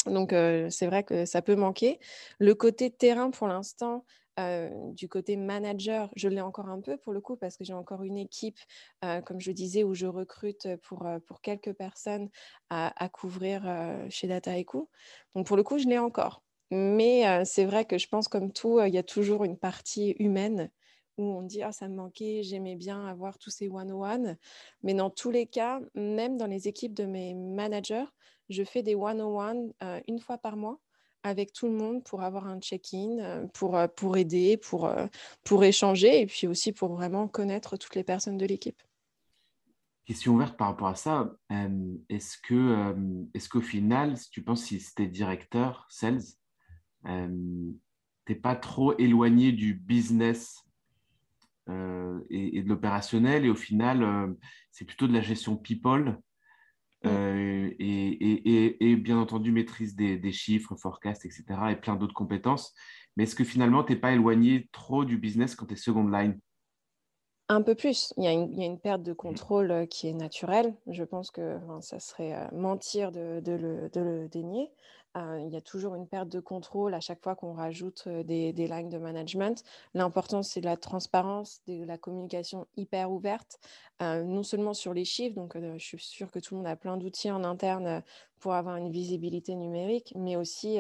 Donc, 0.06 0.30
c'est 0.71 0.87
vrai 0.87 1.04
que 1.04 1.25
ça 1.25 1.42
peut 1.42 1.56
manquer. 1.56 1.99
Le 2.38 2.54
côté 2.54 2.90
terrain, 2.90 3.30
pour 3.30 3.49
l'instant, 3.49 4.04
du 4.38 5.09
côté 5.09 5.37
manager, 5.37 6.11
je 6.16 6.28
l'ai 6.28 6.40
encore 6.40 6.69
un 6.69 6.81
peu 6.81 6.97
pour 6.97 7.12
le 7.12 7.21
coup 7.21 7.37
parce 7.37 7.57
que 7.57 7.64
j'ai 7.64 7.73
encore 7.73 8.02
une 8.02 8.19
équipe, 8.19 8.59
comme 9.25 9.40
je 9.40 9.50
disais, 9.52 9.85
où 9.85 9.95
je 9.95 10.07
recrute 10.07 10.69
pour, 10.83 11.07
quelques 11.43 11.73
personnes 11.73 12.28
à, 12.71 13.09
couvrir 13.09 13.62
chez 14.11 14.26
Data. 14.26 14.52
Donc 15.35 15.47
pour 15.47 15.57
le 15.57 15.62
coup, 15.62 15.78
je 15.78 15.87
l'ai 15.87 15.99
encore. 15.99 16.43
Mais 16.71 17.45
c'est 17.45 17.64
vrai 17.64 17.85
que 17.85 17.99
je 17.99 18.09
pense 18.09 18.28
comme 18.28 18.52
tout, 18.52 18.81
il 18.81 18.93
y 18.93 18.99
a 18.99 19.02
toujours 19.02 19.45
une 19.45 19.57
partie 19.57 20.16
humaine 20.19 20.71
où 21.19 21.25
on 21.25 21.43
dit 21.43 21.62
ah 21.62 21.73
ça 21.73 21.88
me 21.88 21.95
manquait, 21.95 22.43
j'aimais 22.43 22.76
bien 22.76 23.07
avoir 23.07 23.38
tous 23.38 23.50
ces 23.50 23.69
one-on-one. 23.69 24.37
Mais 24.83 24.95
dans 24.95 25.11
tous 25.11 25.31
les 25.31 25.47
cas, 25.47 25.81
même 25.95 26.37
dans 26.37 26.47
les 26.47 26.69
équipes 26.69 26.95
de 26.95 27.05
mes 27.05 27.35
managers, 27.35 28.05
je 28.49 28.64
fais 28.64 28.83
des 28.83 28.95
one-on-one 28.95 29.73
une 30.07 30.19
fois 30.19 30.38
par 30.38 30.57
mois 30.57 30.78
avec 31.26 31.52
tout 31.52 31.66
le 31.66 31.73
monde 31.73 32.04
pour 32.04 32.23
avoir 32.23 32.47
un 32.47 32.61
check-in, 32.61 33.18
euh, 33.18 33.47
pour, 33.49 33.76
euh, 33.76 33.88
pour 33.88 34.16
aider, 34.16 34.56
pour, 34.56 34.87
euh, 34.87 35.06
pour 35.45 35.64
échanger 35.64 36.21
et 36.21 36.26
puis 36.26 36.47
aussi 36.47 36.73
pour 36.73 36.95
vraiment 36.95 37.26
connaître 37.26 37.76
toutes 37.76 37.97
les 37.97 38.04
personnes 38.04 38.38
de 38.38 38.47
l'équipe. 38.47 38.80
Question 40.04 40.35
ouverte 40.35 40.56
par 40.56 40.68
rapport 40.68 40.87
à 40.87 40.95
ça. 40.95 41.35
Est-ce 42.09 42.38
que 42.38 42.95
est-ce 43.35 43.49
qu'au 43.49 43.61
final, 43.61 44.16
si 44.16 44.30
tu 44.30 44.40
penses 44.40 44.62
si 44.62 44.78
c'était 44.78 45.09
directeur 45.09 45.85
sales, 45.90 46.23
t'es 48.25 48.37
pas 48.37 48.54
trop 48.54 48.97
éloigné 48.99 49.50
du 49.50 49.75
business 49.75 50.62
et, 51.68 52.62
de 52.62 52.68
l'opérationnel 52.68 53.47
et 53.47 53.50
au 53.50 53.56
final, 53.56 54.37
c'est 54.71 54.85
plutôt 54.85 55.09
de 55.09 55.12
la 55.12 55.23
gestion 55.23 55.56
people 55.56 56.16
mm. 57.08 57.75
et, 57.78 58.96
bien 58.96 59.18
entendu 59.18 59.52
maîtrise 59.52 59.94
des, 59.96 60.32
chiffres, 60.32 60.75
forecast, 60.76 61.25
etc. 61.25 61.44
et 61.70 61.76
plein 61.76 61.96
d'autres 61.96 62.14
compétences. 62.14 62.75
Mais 63.16 63.25
est-ce 63.25 63.34
que 63.34 63.44
finalement, 63.44 63.82
tu 63.82 63.92
n'es 63.92 63.98
pas 63.98 64.12
éloigné 64.12 64.68
trop 64.72 65.04
du 65.04 65.16
business 65.16 65.54
quand 65.54 65.66
tu 65.66 65.75
es 65.75 65.76
second 65.76 66.08
line? 66.08 66.38
Un 67.48 67.62
peu 67.62 67.75
plus. 67.75 68.12
Il 68.16 68.25
y, 68.25 68.26
a 68.26 68.32
une, 68.32 68.80
perte 68.80 69.02
de 69.02 69.12
mmh. 69.12 69.16
contrôle 69.16 69.86
qui 69.88 70.08
est 70.08 70.12
naturelle. 70.12 70.75
Je 70.88 71.04
pense 71.04 71.30
que 71.30 71.58
ça 71.80 72.00
serait 72.00 72.48
mentir 72.52 73.12
de, 73.12 73.40
le, 73.46 74.28
dénier. 74.28 74.70
Il 75.16 75.49
y 75.50 75.56
a 75.56 75.61
toujours 75.61 75.94
une 75.94 76.06
perte 76.06 76.28
de 76.28 76.40
contrôle 76.40 76.94
à 76.94 77.00
chaque 77.00 77.23
fois 77.23 77.35
qu'on 77.35 77.52
rajoute 77.52 78.06
des, 78.08 78.52
des, 78.52 78.68
lignes 78.68 78.90
de 78.90 78.99
management. 78.99 79.62
L'important, 79.94 80.42
c'est 80.42 80.61
la 80.61 80.76
transparence, 80.76 81.61
de 81.66 81.85
la 81.85 81.96
communication 81.96 82.66
hyper 82.76 83.11
ouverte, 83.11 83.58
non 84.00 84.42
seulement 84.42 84.75
sur 84.75 84.92
les 84.92 85.04
chiffres. 85.04 85.35
Donc, 85.35 85.56
je 85.56 85.85
suis 85.85 85.99
sûre 85.99 86.30
que 86.30 86.38
tout 86.38 86.54
le 86.54 86.58
monde 86.58 86.66
a 86.66 86.76
plein 86.76 86.96
d'outils 86.96 87.30
en 87.30 87.44
interne 87.44 88.02
pour 88.40 88.54
avoir 88.54 88.76
une 88.76 88.90
visibilité 88.90 89.54
numérique, 89.54 90.12
mais 90.16 90.37
aussi 90.37 90.78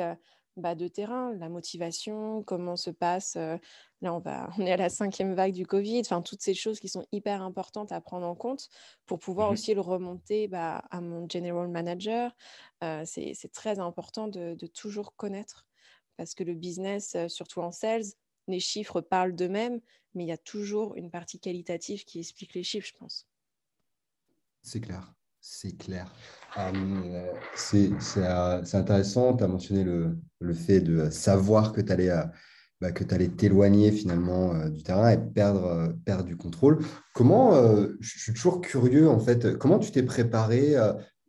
bah, 0.56 0.74
de 0.74 0.88
terrain, 0.88 1.34
la 1.34 1.48
motivation, 1.48 2.42
comment 2.42 2.76
se 2.76 2.90
passe. 2.90 3.36
Euh, 3.36 3.58
là, 4.00 4.14
on, 4.14 4.18
va, 4.18 4.48
on 4.58 4.64
est 4.64 4.72
à 4.72 4.76
la 4.76 4.88
cinquième 4.88 5.34
vague 5.34 5.52
du 5.52 5.66
Covid, 5.66 6.00
enfin, 6.00 6.22
toutes 6.22 6.42
ces 6.42 6.54
choses 6.54 6.80
qui 6.80 6.88
sont 6.88 7.06
hyper 7.12 7.42
importantes 7.42 7.92
à 7.92 8.00
prendre 8.00 8.26
en 8.26 8.34
compte 8.34 8.68
pour 9.06 9.18
pouvoir 9.18 9.50
mmh 9.50 9.52
aussi 9.52 9.74
le 9.74 9.80
remonter 9.80 10.48
bah, 10.48 10.82
à 10.90 11.00
mon 11.00 11.28
general 11.28 11.68
manager. 11.68 12.34
Euh, 12.82 13.02
c'est 13.04 13.52
très 13.52 13.78
important 13.78 14.28
de, 14.28 14.56
toujours 14.66 15.14
connaître 15.16 15.66
parce 16.16 16.34
que 16.34 16.44
le 16.44 16.54
business, 16.54 17.14
euh, 17.14 17.28
surtout 17.28 17.60
en 17.60 17.70
sales, 17.70 18.04
les 18.48 18.60
chiffres 18.60 19.00
parlent 19.00 19.34
d'eux-mêmes, 19.34 19.80
mais 20.14 20.24
il 20.24 20.28
y 20.28 20.32
a 20.32 20.38
toujours 20.38 20.96
une 20.96 21.10
partie 21.10 21.38
qualitative 21.38 22.04
qui 22.04 22.20
explique 22.20 22.54
les 22.54 22.62
chiffres, 22.62 22.88
je 22.88 22.98
pense. 22.98 23.26
C'est 24.62 24.80
clair. 24.80 25.15
C'est 25.48 25.76
clair. 25.76 26.12
Euh, 26.58 26.72
euh, 27.74 27.90
c'est 28.00 28.74
intéressant. 28.76 29.36
Tu 29.36 29.44
as 29.44 29.46
mentionné 29.46 29.84
le, 29.84 30.18
le, 30.40 30.54
fait 30.54 30.80
de 30.80 31.08
savoir 31.08 31.72
que 31.72 31.80
tu 31.80 31.92
allais 31.92 32.10
euh, 32.10 32.24
bah, 32.80 32.88
allais 33.10 33.28
t'éloigner 33.28 33.92
finalement 33.92 34.68
du 34.68 34.82
terrain 34.82 35.08
et 35.08 35.18
perdre, 35.18 35.94
perdre 36.04 36.24
du 36.24 36.36
contrôle. 36.36 36.84
Comment, 37.14 37.52
je 38.00 38.18
suis 38.18 38.32
toujours 38.32 38.60
curieux 38.60 39.08
en 39.08 39.20
fait, 39.20 39.56
comment 39.56 39.78
tu 39.78 39.92
t'es 39.92 40.02
préparé 40.02 40.74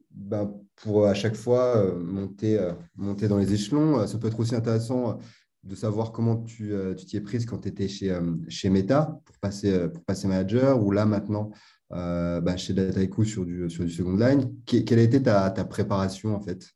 bah, 0.09 0.51
pour 0.77 1.05
à 1.05 1.13
chaque 1.13 1.35
fois 1.35 1.93
monter, 1.95 2.59
monter 2.95 3.27
dans 3.27 3.37
les 3.37 3.53
échelons? 3.53 4.07
Ça 4.07 4.17
peut 4.17 4.27
être 4.27 4.39
aussi 4.39 4.55
intéressant 4.55 5.19
de 5.63 5.75
savoir 5.75 6.11
comment 6.11 6.37
tu 6.37 6.73
t'y 6.97 7.17
es 7.17 7.21
prise 7.21 7.45
quand 7.45 7.59
tu 7.59 7.69
étais 7.69 7.87
chez, 7.87 8.19
chez 8.49 8.69
Meta 8.69 9.21
pour 9.23 9.37
passer, 9.37 9.87
pour 9.89 10.03
passer 10.03 10.27
manager 10.27 10.83
ou 10.83 10.91
là 10.91 11.05
maintenant 11.05 11.51
euh, 11.93 12.41
bah, 12.41 12.57
chez 12.57 12.73
Dataiku 12.73 13.23
sur 13.23 13.45
du, 13.45 13.69
sur 13.69 13.85
du 13.85 13.89
second 13.89 14.15
line. 14.15 14.53
quelle 14.65 14.99
a 14.99 15.03
été 15.03 15.21
ta, 15.23 15.49
ta 15.51 15.63
préparation 15.63 16.35
en 16.35 16.41
fait? 16.41 16.73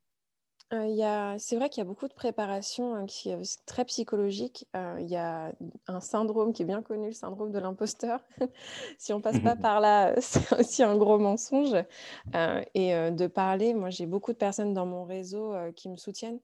Euh, 0.74 1.36
c'est 1.38 1.58
vrai 1.58 1.68
qu'il 1.68 1.82
y 1.82 1.86
a 1.86 1.86
beaucoup 1.86 2.08
de 2.08 2.14
préparation 2.14 2.96
hein, 2.96 3.06
qui 3.06 3.30
est 3.30 3.66
très 3.66 3.84
psychologique. 3.84 4.66
Euh, 4.74 4.96
il 5.02 5.10
y 5.10 5.18
a 5.18 5.52
un 5.88 6.00
syndrome 6.00 6.54
qui 6.54 6.62
est 6.62 6.66
bien 6.66 6.82
connu, 6.82 7.08
le 7.08 7.14
syndrome 7.14 7.52
de 7.52 7.60
l'imposteur. 7.60 8.24
si 8.98 9.12
on 9.12 9.20
passe 9.20 9.40
pas 9.40 9.56
par 9.58 9.82
là, 9.82 10.16
c'est 10.22 10.58
aussi 10.58 10.82
un 10.82 10.96
gros 10.96 11.18
mensonge. 11.18 11.76
et 12.74 13.12
de 13.12 13.28
parler, 13.28 13.74
moi 13.74 13.90
j'ai 13.90 14.06
beaucoup 14.06 14.32
de 14.32 14.38
personnes 14.38 14.74
dans 14.74 14.86
mon 14.86 15.04
réseau 15.04 15.54
qui 15.76 15.90
me 15.90 15.98
soutiennent, 15.98 16.40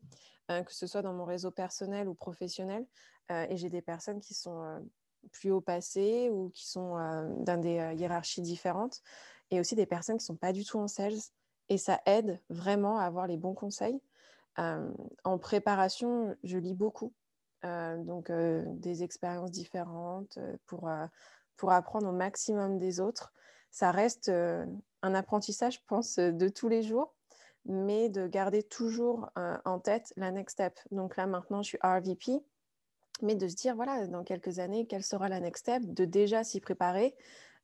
que 0.50 0.74
ce 0.74 0.88
soit 0.88 1.02
dans 1.02 1.14
mon 1.14 1.24
réseau 1.24 1.52
personnel 1.52 2.10
ou 2.10 2.14
professionnel. 2.14 2.86
et 3.30 3.56
j'ai 3.56 3.70
des 3.70 3.82
personnes 3.82 4.20
qui 4.20 4.34
sont 4.34 4.82
plus 5.28 5.52
haut 5.52 5.62
passé 5.62 6.30
ou 6.32 6.50
qui 6.50 6.68
sont 6.68 6.98
euh, 6.98 7.28
dans 7.40 7.60
des 7.60 7.80
euh, 7.80 7.94
hiérarchies 7.94 8.42
différentes, 8.42 9.02
et 9.52 9.60
aussi 9.60 9.76
des 9.76 9.86
personnes 9.86 10.18
qui 10.18 10.26
sont 10.26 10.36
pas 10.36 10.54
du 10.54 10.66
tout 10.66 10.80
en 10.80 10.88
sales. 10.88 11.20
Et 11.70 11.78
ça 11.78 12.00
aide 12.06 12.40
vraiment 12.50 12.98
à 12.98 13.04
avoir 13.04 13.28
les 13.28 13.38
bons 13.38 13.54
conseils. 13.54 14.00
Euh, 14.60 14.90
en 15.24 15.38
préparation, 15.38 16.36
je 16.44 16.58
lis 16.58 16.74
beaucoup, 16.74 17.14
donc 17.64 18.32
des 18.32 19.04
expériences 19.04 19.52
différentes 19.52 20.40
pour, 20.68 20.90
pour 21.58 21.72
apprendre 21.74 22.08
au 22.08 22.14
maximum 22.14 22.78
des 22.78 23.02
autres. 23.02 23.34
Ça 23.72 23.92
reste 23.92 24.30
un 24.30 25.16
apprentissage, 25.16 25.76
je 25.76 25.80
pense, 25.86 26.18
de 26.18 26.48
tous 26.48 26.70
les 26.70 26.82
jours, 26.82 27.14
mais 27.66 28.08
de 28.08 28.26
garder 28.28 28.64
toujours 28.64 29.30
en 29.36 29.80
tête 29.80 30.14
la 30.16 30.32
next 30.32 30.54
step. 30.54 30.80
Donc 30.92 31.18
là, 31.18 31.28
maintenant, 31.28 31.62
je 31.62 31.68
suis 31.68 31.80
RVP 31.84 32.42
mais 33.22 33.36
de 33.36 33.48
se 33.48 33.56
dire, 33.56 33.76
voilà, 33.76 34.08
dans 34.08 34.24
quelques 34.24 34.60
années, 34.60 34.86
quelle 34.88 35.04
sera 35.04 35.30
la 35.30 35.40
next 35.40 35.64
step, 35.64 35.84
de 35.86 36.06
déjà 36.06 36.44
s'y 36.44 36.60
préparer. 36.60 37.16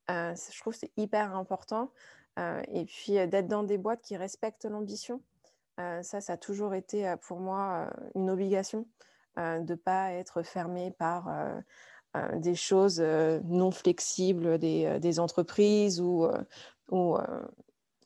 Euh, 0.09 0.33
je 0.51 0.59
trouve 0.59 0.73
que 0.73 0.79
c'est 0.79 0.91
hyper 0.97 1.35
important. 1.35 1.91
Euh, 2.39 2.61
et 2.67 2.85
puis 2.85 3.17
euh, 3.17 3.27
d'être 3.27 3.47
dans 3.47 3.63
des 3.63 3.77
boîtes 3.77 4.01
qui 4.01 4.17
respectent 4.17 4.65
l'ambition. 4.65 5.21
ça, 5.77 6.21
ça 6.21 6.33
a 6.33 6.37
toujours 6.37 6.73
été 6.73 7.15
pour 7.21 7.39
moi 7.39 7.89
une 8.15 8.29
obligation 8.29 8.87
de 9.37 9.71
ne 9.71 9.75
pas 9.75 10.11
être 10.11 10.43
fermé 10.43 10.91
par 10.91 11.27
des 12.35 12.53
choses 12.53 12.99
non 12.99 13.71
flexibles 13.71 14.59
des, 14.59 14.99
des 14.99 15.19
entreprises 15.19 15.99
ou, 15.99 16.27
ou 16.91 17.17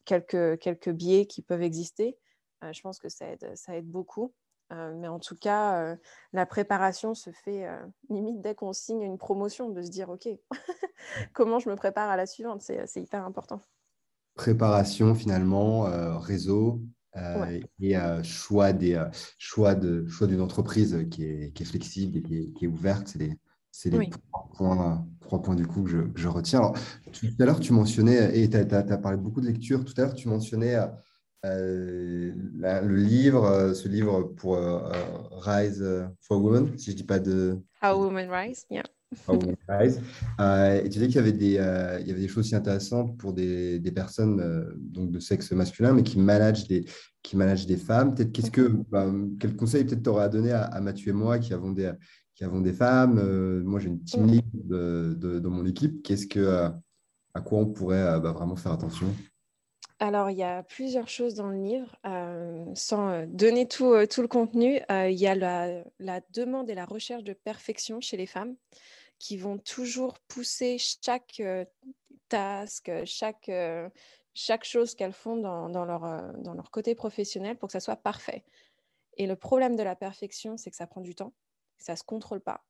quelques, 0.05 0.59
quelques 0.59 0.91
biais 0.91 1.25
qui 1.25 1.41
peuvent 1.41 1.61
exister. 1.61 2.17
je 2.71 2.81
pense 2.81 2.99
que 2.99 3.09
ça 3.09 3.27
aide, 3.27 3.51
ça 3.55 3.75
aide 3.75 3.89
beaucoup. 3.89 4.33
Euh, 4.73 4.93
mais 4.95 5.07
en 5.07 5.19
tout 5.19 5.35
cas, 5.35 5.81
euh, 5.81 5.95
la 6.33 6.45
préparation 6.45 7.13
se 7.13 7.29
fait 7.29 7.67
euh, 7.67 7.77
limite 8.09 8.41
dès 8.41 8.53
qu'on 8.53 8.73
signe 8.73 9.01
une 9.01 9.17
promotion, 9.17 9.69
de 9.69 9.81
se 9.81 9.89
dire, 9.89 10.09
OK, 10.09 10.27
comment 11.33 11.59
je 11.59 11.69
me 11.69 11.75
prépare 11.75 12.09
à 12.09 12.17
la 12.17 12.25
suivante? 12.25 12.61
C'est 12.61 13.01
hyper 13.01 13.25
important. 13.25 13.61
Préparation 14.35 15.15
finalement, 15.15 15.81
réseau 16.19 16.81
et 17.79 17.95
choix, 18.21 18.71
des, 18.71 19.03
choix, 19.39 19.73
de, 19.73 20.05
choix 20.05 20.27
d'une 20.27 20.41
entreprise 20.41 21.07
qui 21.09 21.23
est, 21.23 21.51
qui 21.53 21.63
est, 21.63 21.65
flexible 21.65 22.17
et 22.17 22.21
qui 22.21 22.65
est, 22.65 22.67
ouverte. 22.67 23.07
C'est 23.07 23.17
les, 23.17 23.39
c'est 23.71 23.89
les 23.89 24.09
trois, 24.09 24.49
points, 24.55 25.07
trois, 25.21 25.41
points, 25.41 25.55
du 25.55 25.65
coup 25.65 25.81
que 25.81 25.89
je, 25.89 25.97
que 25.97 26.19
je 26.19 26.27
retiens. 26.27 26.71
tout 27.11 27.27
à 27.39 27.45
l'heure, 27.45 27.59
tu 27.59 27.73
mentionnais, 27.73 28.37
et 28.37 28.47
tu 28.47 28.57
as, 28.57 28.77
as, 28.77 28.97
parlé 28.97 29.17
beaucoup 29.17 29.41
de 29.41 29.47
lecture, 29.47 29.83
tout 29.83 29.93
à 29.97 30.01
l'heure, 30.01 30.13
tu 30.13 30.27
mentionnais 30.27 30.75
euh, 31.45 32.31
le 32.55 32.95
livre, 32.95 33.45
euh, 33.45 33.73
ce 33.73 33.87
livre 33.87 34.23
pour 34.23 34.55
euh, 34.55 34.79
Rise 35.31 35.85
for 36.21 36.43
Women, 36.43 36.77
si 36.77 36.91
je 36.91 36.95
dis 36.95 37.03
pas 37.03 37.19
de. 37.19 37.59
How 37.81 38.03
Women 38.03 38.29
Rise, 38.29 38.65
yeah. 38.71 38.83
How 39.27 39.33
Women 39.33 39.55
Rise. 39.69 40.01
et 40.83 40.89
tu 40.89 40.99
dis 40.99 41.07
qu'il 41.07 41.15
y 41.15 41.19
avait 41.19 41.31
des, 41.31 41.53
il 42.01 42.07
y 42.07 42.11
avait 42.11 42.21
des 42.21 42.27
choses 42.27 42.45
aussi 42.45 42.55
intéressantes 42.55 43.17
pour 43.17 43.33
des, 43.33 43.79
des 43.79 43.91
personnes 43.91 44.75
donc 44.77 45.11
de 45.11 45.19
sexe 45.19 45.51
masculin, 45.51 45.93
mais 45.93 46.03
qui 46.03 46.19
managent 46.19 46.67
des, 46.67 46.85
qui 47.21 47.37
managent 47.37 47.67
des 47.67 47.77
femmes. 47.77 48.15
Peut-être 48.15 48.31
qu'est-ce 48.31 48.51
que, 48.51 48.67
bah, 48.89 49.09
quel 49.39 49.55
conseil 49.55 49.85
peut-être 49.85 50.03
tu 50.03 50.09
aurais 50.09 50.25
à 50.25 50.29
donner 50.29 50.51
à, 50.51 50.81
Mathieu 50.81 51.11
et 51.11 51.13
moi 51.13 51.39
qui 51.39 51.53
avons 51.53 51.71
des, 51.71 51.91
qui 52.35 52.43
avons 52.43 52.59
des 52.59 52.73
femmes? 52.73 53.61
moi, 53.63 53.79
j'ai 53.79 53.87
une 53.87 54.03
team 54.03 54.27
lead 54.27 54.43
de, 54.53 55.15
de, 55.17 55.39
dans 55.39 55.51
mon 55.51 55.65
équipe. 55.65 56.03
Qu'est-ce 56.03 56.27
que, 56.27 56.69
à 57.33 57.41
quoi 57.41 57.59
on 57.59 57.67
pourrait 57.67 58.19
bah, 58.19 58.33
vraiment 58.33 58.55
faire 58.57 58.73
attention? 58.73 59.07
Alors, 59.99 60.29
il 60.29 60.37
y 60.37 60.43
a 60.43 60.61
plusieurs 60.61 61.09
choses 61.09 61.33
dans 61.33 61.47
le 61.47 61.57
livre. 61.57 61.95
Euh, 62.05 62.65
sans 62.75 63.09
euh, 63.09 63.25
donner 63.25 63.67
tout, 63.67 63.93
euh, 63.93 64.05
tout 64.05 64.21
le 64.21 64.27
contenu, 64.27 64.79
il 64.89 65.17
y 65.17 65.25
a 65.25 65.33
la, 65.33 66.21
demande 66.31 66.69
et 66.69 66.75
la 66.75 66.85
recherche 66.85 67.23
de 67.23 67.33
perfection 67.33 67.99
chez 67.99 68.15
les 68.15 68.27
femmes 68.27 68.55
qui 69.17 69.37
vont 69.37 69.57
toujours 69.57 70.19
pousser 70.27 70.77
chaque 70.77 71.41
task, 72.29 72.91
chaque, 73.05 73.49
chose 74.63 74.93
qu'elles 74.93 75.13
font 75.13 75.37
dans, 75.37 75.69
dans, 75.69 75.85
leur, 75.85 76.33
dans 76.37 76.53
leur 76.53 76.69
côté 76.69 76.93
professionnel 76.93 77.57
pour 77.57 77.67
que 77.67 77.73
ça 77.73 77.79
soit 77.79 77.95
parfait. 77.95 78.43
Et 79.17 79.25
le 79.25 79.35
problème 79.35 79.75
de 79.75 79.81
la 79.81 79.95
perfection, 79.95 80.57
c'est 80.57 80.69
que 80.69 80.75
ça 80.75 80.85
prend 80.85 81.01
du 81.01 81.15
temps, 81.15 81.33
ça 81.79 81.93
ne 81.93 81.97
se 81.97 82.03
contrôle 82.03 82.41
pas 82.41 82.63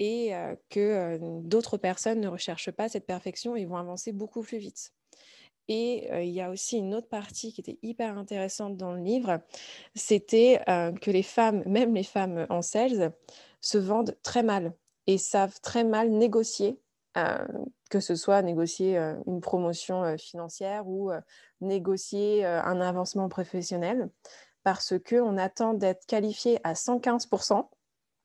et 0.00 0.32
que 0.70 1.20
d'autres 1.44 1.76
personnes 1.76 2.20
ne 2.20 2.26
recherchent 2.26 2.72
pas 2.72 2.88
cette 2.88 3.06
perfection 3.06 3.54
et 3.54 3.64
vont 3.64 3.76
avancer 3.76 4.10
beaucoup 4.10 4.42
plus 4.42 4.58
vite. 4.58 4.92
Et 5.68 6.08
il 6.24 6.30
y 6.30 6.42
a 6.42 6.50
aussi 6.50 6.76
une 6.78 6.94
autre 6.94 7.08
partie 7.08 7.52
qui 7.52 7.60
était 7.60 7.78
hyper 7.82 8.18
intéressante 8.18 8.76
dans 8.76 8.92
le 8.92 9.02
livre, 9.02 9.40
c'était 9.94 10.60
que 10.66 11.10
les 11.10 11.22
femmes, 11.22 11.62
même 11.66 11.94
les 11.94 12.02
femmes 12.02 12.46
en 12.50 12.60
sales, 12.60 13.12
se 13.60 13.78
vendent 13.78 14.16
très 14.22 14.42
mal 14.42 14.74
et 15.06 15.16
savent 15.16 15.58
très 15.62 15.84
mal 15.84 16.10
négocier, 16.10 16.78
que 17.90 18.00
ce 18.00 18.14
soit 18.14 18.42
négocier 18.42 18.98
une 19.26 19.40
promotion 19.40 20.18
financière 20.18 20.86
ou 20.86 21.10
négocier 21.62 22.44
un 22.44 22.80
avancement 22.82 23.30
professionnel, 23.30 24.10
parce 24.64 24.94
qu'on 25.08 25.38
attend 25.38 25.74
d'être 25.74 26.04
qualifié 26.06 26.58
à 26.64 26.72
115% 26.72 27.68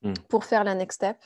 mmh. 0.02 0.14
pour 0.28 0.46
faire 0.46 0.64
la 0.64 0.74
next 0.74 0.98
step, 0.98 1.18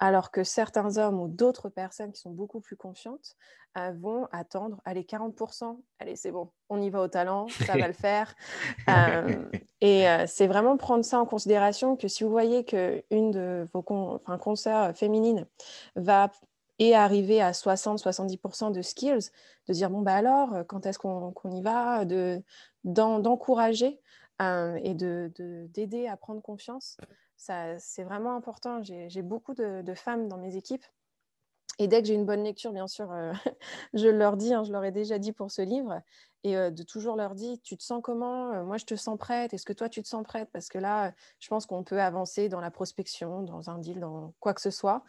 alors 0.00 0.30
que 0.30 0.44
certains 0.44 0.96
hommes 0.96 1.20
ou 1.20 1.28
d'autres 1.28 1.68
personnes 1.68 2.12
qui 2.12 2.20
sont 2.20 2.30
beaucoup 2.30 2.60
plus 2.60 2.76
confiantes 2.76 3.36
euh, 3.76 3.92
vont 3.98 4.28
attendre, 4.32 4.80
allez, 4.84 5.02
40%, 5.02 5.80
allez, 5.98 6.16
c'est 6.16 6.30
bon, 6.30 6.50
on 6.68 6.80
y 6.80 6.88
va 6.88 7.02
au 7.02 7.08
talent, 7.08 7.48
ça 7.48 7.76
va 7.76 7.86
le 7.86 7.92
faire. 7.94 8.34
Euh, 8.88 9.44
et 9.82 10.08
euh, 10.08 10.24
c'est 10.26 10.46
vraiment 10.46 10.78
prendre 10.78 11.04
ça 11.04 11.20
en 11.20 11.26
considération 11.26 11.94
que 11.96 12.08
si 12.08 12.24
vous 12.24 12.30
voyez 12.30 12.64
qu'une 12.64 13.30
de 13.30 13.68
vos 13.74 13.82
con 13.82 14.18
consoeurs 14.40 14.96
féminines 14.96 15.46
va 15.94 16.30
et 16.78 16.94
arriver 16.94 17.42
à 17.42 17.50
60-70% 17.52 18.72
de 18.72 18.80
skills, 18.80 19.30
de 19.68 19.72
dire 19.74 19.90
bon, 19.90 20.00
bah 20.00 20.14
alors, 20.14 20.64
quand 20.68 20.86
est-ce 20.86 20.98
qu'on 20.98 21.50
y 21.50 21.60
va, 21.60 22.06
d'encourager 22.84 24.00
et 24.40 24.94
d'aider 24.94 26.04
de, 26.04 26.08
à 26.08 26.16
prendre 26.16 26.40
confiance. 26.40 26.96
C'est 27.38 28.02
vraiment 28.02 28.34
important. 28.36 28.82
J'ai 28.82 29.22
beaucoup 29.22 29.54
de, 29.54 29.94
femmes 29.94 30.28
dans 30.28 30.38
mes 30.38 30.56
équipes. 30.56 30.84
Et 31.80 31.86
dès 31.86 32.02
que 32.02 32.08
j'ai 32.08 32.14
une 32.14 32.26
bonne 32.26 32.42
lecture, 32.42 32.72
bien 32.72 32.88
sûr, 32.88 33.08
je 33.94 34.08
leur 34.08 34.36
dis, 34.36 34.52
hein, 34.52 34.64
je 34.64 34.72
leur 34.72 34.84
ai 34.84 34.90
déjà 34.90 35.18
dit 35.18 35.32
pour 35.32 35.50
ce 35.50 35.62
livre, 35.62 36.02
et 36.42 36.54
de 36.54 36.82
toujours 36.82 37.14
leur 37.14 37.36
dire, 37.36 37.56
tu 37.62 37.76
te 37.76 37.82
sens 37.82 38.00
comment? 38.02 38.64
Moi, 38.64 38.76
je 38.76 38.84
te 38.84 38.96
sens 38.96 39.16
prête. 39.16 39.54
Est-ce 39.54 39.64
que 39.64 39.72
toi, 39.72 39.88
tu 39.88 40.02
te 40.02 40.08
sens 40.08 40.24
prête? 40.24 40.50
Parce 40.52 40.68
que 40.68 40.78
là, 40.78 41.12
je 41.38 41.48
pense 41.48 41.66
qu'on 41.66 41.84
peut 41.84 42.00
avancer 42.00 42.48
dans 42.48 42.60
la 42.60 42.72
prospection, 42.72 43.42
dans 43.42 43.70
un 43.70 43.78
deal, 43.78 44.00
dans 44.00 44.34
quoi 44.40 44.52
que 44.54 44.60
ce 44.60 44.70
soit, 44.70 45.04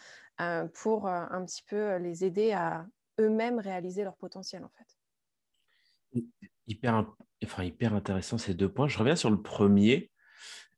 pour 0.75 1.07
un 1.07 1.43
petit 1.45 1.63
peu 1.63 1.98
les 1.98 2.24
aider 2.24 2.51
à 2.51 2.86
eux-mêmes 3.19 3.59
réaliser 3.59 4.03
leur 4.03 4.15
potentiel, 4.15 4.63
en 4.63 4.69
fait. 4.69 6.24
Hyper, 6.67 7.05
enfin, 7.43 7.63
hyper 7.63 7.95
intéressant 7.95 8.38
ces 8.38 8.53
deux 8.53 8.71
points. 8.71 8.88
Je 8.88 9.00
reviens 9.00 9.15
sur 9.15 9.31
le 9.31 9.41
premier. 9.41 10.12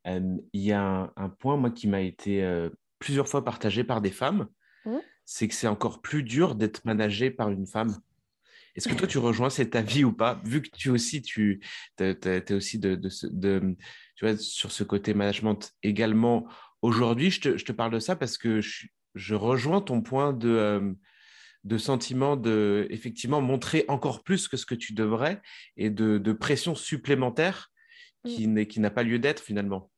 Il 0.06 0.42
y 0.52 0.72
a 0.72 1.12
un, 1.16 1.28
point, 1.28 1.56
moi, 1.56 1.70
qui 1.70 1.88
m'a 1.88 2.00
été 2.00 2.44
plusieurs 2.98 3.28
fois 3.28 3.44
partagé 3.44 3.84
par 3.84 4.00
des 4.00 4.10
femmes. 4.10 4.48
Mmh. 4.84 4.98
C'est 5.24 5.48
que 5.48 5.54
c'est 5.54 5.68
encore 5.68 6.02
plus 6.02 6.22
dur 6.22 6.54
d'être 6.54 6.84
managé 6.84 7.30
par 7.30 7.50
une 7.50 7.66
femme. 7.66 7.96
Est-ce 8.74 8.88
que 8.88 8.94
toi, 8.94 9.06
tu 9.08 9.18
rejoins 9.18 9.50
cet 9.50 9.76
avis 9.76 10.04
ou 10.04 10.12
pas? 10.12 10.40
Vu 10.44 10.62
que 10.62 10.70
tu 10.76 10.90
aussi, 10.90 11.22
tu 11.22 11.60
es 12.00 12.52
aussi 12.52 12.78
de, 12.78 12.96
de, 12.96 13.76
tu 14.16 14.26
vois, 14.26 14.36
sur 14.36 14.72
ce 14.72 14.84
côté 14.84 15.14
management 15.14 15.72
également. 15.82 16.46
Aujourd'hui, 16.80 17.30
je 17.30 17.40
te, 17.40 17.56
je 17.56 17.64
te, 17.64 17.72
parle 17.72 17.92
de 17.92 18.00
ça 18.00 18.16
parce 18.16 18.38
que 18.38 18.60
je, 18.60 18.86
je 19.14 19.34
rejoins 19.34 19.80
ton 19.80 20.02
point 20.02 20.32
de, 20.32 20.48
euh, 20.48 20.92
de 21.64 21.78
sentiment 21.78 22.36
de, 22.36 22.86
effectivement, 22.90 23.40
montrer 23.40 23.84
encore 23.88 24.24
plus 24.24 24.48
que 24.48 24.56
ce 24.56 24.66
que 24.66 24.74
tu 24.74 24.94
devrais 24.94 25.40
et 25.76 25.90
de, 25.90 26.32
pression 26.32 26.74
supplémentaire 26.74 27.70
mmh. 28.24 28.64
qui 28.66 28.80
n'a 28.80 28.90
pas 28.90 29.04
lieu 29.04 29.18
d'être 29.18 29.40
finalement. 29.40 29.91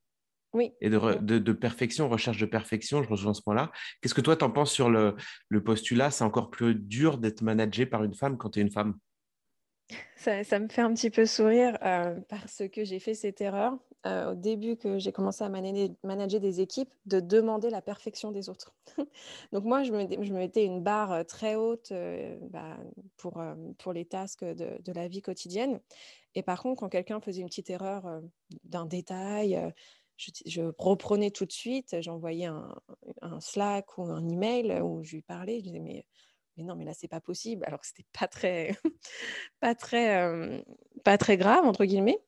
Et 0.80 0.90
de, 0.90 1.52
perfection, 1.52 2.08
recherche 2.08 2.38
de 2.38 2.46
perfection, 2.46 3.02
je 3.02 3.08
rejoins 3.08 3.34
ce 3.34 3.42
point-là. 3.42 3.73
Qu'est-ce 4.00 4.14
que 4.14 4.20
toi, 4.20 4.37
tu 4.37 4.44
en 4.44 4.50
penses 4.50 4.73
sur 4.73 4.90
le, 4.90 5.16
postulat? 5.64 6.11
C'est 6.11 6.25
encore 6.25 6.50
plus 6.50 6.75
dur 6.75 7.18
d'être 7.18 7.42
managé 7.42 7.87
par 7.87 8.04
une 8.04 8.14
femme 8.14 8.37
quand 8.37 8.50
tu 8.50 8.61
es 8.61 8.62
une 8.62 8.70
femme? 8.70 8.99
Ça, 10.16 10.58
me 10.58 10.68
fait 10.68 10.80
un 10.80 10.94
petit 10.94 11.11
peu 11.11 11.26
sourire 11.26 11.76
euh, 11.82 12.18
parce 12.28 12.62
que 12.73 12.84
j'ai 12.84 12.99
fait 12.99 13.12
cette 13.12 13.42
erreur 13.42 13.76
euh, 14.06 14.32
au 14.32 14.34
début 14.34 14.76
que 14.76 14.99
j'ai 14.99 15.12
commencé 15.12 15.44
à 15.44 15.50
manager, 15.50 16.40
des 16.40 16.61
équipes 16.62 16.88
de 17.04 17.20
demander 17.20 17.68
la 17.68 17.82
perfection 17.82 18.32
des 18.32 18.49
autres. 18.49 18.75
Donc 19.52 19.64
moi, 19.64 19.82
je 19.82 19.92
me, 19.92 20.25
je 20.25 20.32
mettais 20.32 20.64
une 20.64 20.82
barre 20.82 21.12
euh, 21.12 21.25
très 21.25 21.56
haute 21.56 21.92
bah, 22.50 22.78
pour, 23.18 23.42
pour 23.78 23.92
les 23.92 24.06
tasks 24.06 24.44
de, 24.44 24.80
de, 24.82 24.92
la 24.92 25.08
vie 25.08 25.20
quotidienne. 25.20 25.78
Et 26.34 26.42
par 26.42 26.62
contre, 26.62 26.80
quand 26.80 26.88
quelqu'un 26.88 27.20
faisait 27.20 27.42
une 27.42 27.49
petite 27.49 27.68
erreur 27.68 28.23
d'un 28.64 28.87
détail, 28.87 29.73
je, 30.16 30.62
reprenais 30.78 31.30
tout 31.30 31.47
de 31.47 31.52
suite, 31.52 31.97
j'envoyais 32.00 32.47
un, 32.47 33.40
Slack 33.40 33.99
ou 33.99 34.02
un 34.04 34.28
email 34.28 34.80
où 34.80 35.02
je 35.02 35.16
lui 35.16 35.23
parlais, 35.23 35.59
je 35.59 35.64
disais 35.64 35.80
mais, 35.80 36.04
mais 36.56 36.64
non 36.64 36.76
mais 36.76 36.85
là 36.85 36.92
c'est 36.94 37.09
pas 37.09 37.21
possible 37.21 37.64
alors 37.66 37.80
que 37.80 37.87
c'était 37.87 38.06
pas 38.18 38.28
très 38.28 38.76
pas 39.61 39.75
très 39.75 40.62
pas 41.04 41.18
très 41.18 41.37
grave 41.37 41.64
entre 41.64 41.85
guillemets. 41.85 42.21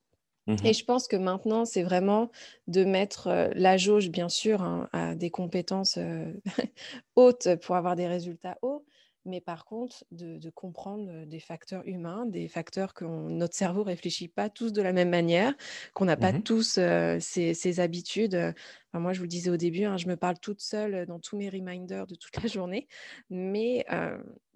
Mmh 0.48 0.56
Et 0.64 0.72
je 0.72 0.84
pense 0.84 1.08
que 1.08 1.16
maintenant, 1.16 1.64
c'est 1.64 1.82
vraiment 1.82 2.30
de 2.68 2.84
mettre 2.84 3.50
la 3.56 3.76
jauge, 3.76 4.10
bien 4.10 4.28
sûr, 4.28 4.62
hein, 4.62 4.88
à 4.92 5.16
des 5.16 5.28
compétences 5.28 5.98
hautes 7.16 7.56
pour 7.62 7.74
avoir 7.74 7.96
des 7.96 8.06
résultats 8.06 8.56
hauts, 8.62 8.84
mais 9.26 9.40
par 9.40 9.64
contre, 9.64 10.04
de, 10.12 10.50
comprendre 10.50 11.26
des 11.26 11.40
facteurs 11.40 11.86
humains, 11.86 12.24
des 12.26 12.48
facteurs 12.48 12.94
que 12.94 13.04
notre 13.04 13.54
cerveau 13.54 13.80
ne 13.80 13.86
réfléchit 13.86 14.28
pas 14.28 14.48
tous 14.48 14.72
de 14.72 14.80
la 14.80 14.92
même 14.92 15.10
manière, 15.10 15.54
qu'on 15.94 16.04
n'a 16.04 16.16
pas 16.16 16.32
mmh 16.32 16.42
tous 16.42 16.78
ces, 17.18 17.80
habitudes. 17.80 18.54
moi, 18.92 19.12
je 19.12 19.18
vous 19.18 19.24
le 19.24 19.28
disais 19.28 19.50
au 19.50 19.56
début, 19.56 19.84
hein, 19.84 19.96
je 19.96 20.06
me 20.06 20.16
parle 20.16 20.38
toute 20.38 20.60
seule 20.60 21.06
dans 21.06 21.18
tous 21.18 21.36
mes 21.36 21.48
reminders 21.48 22.06
de 22.06 22.14
toute 22.14 22.36
la 22.42 22.48
journée, 22.48 22.86
mais 23.28 23.84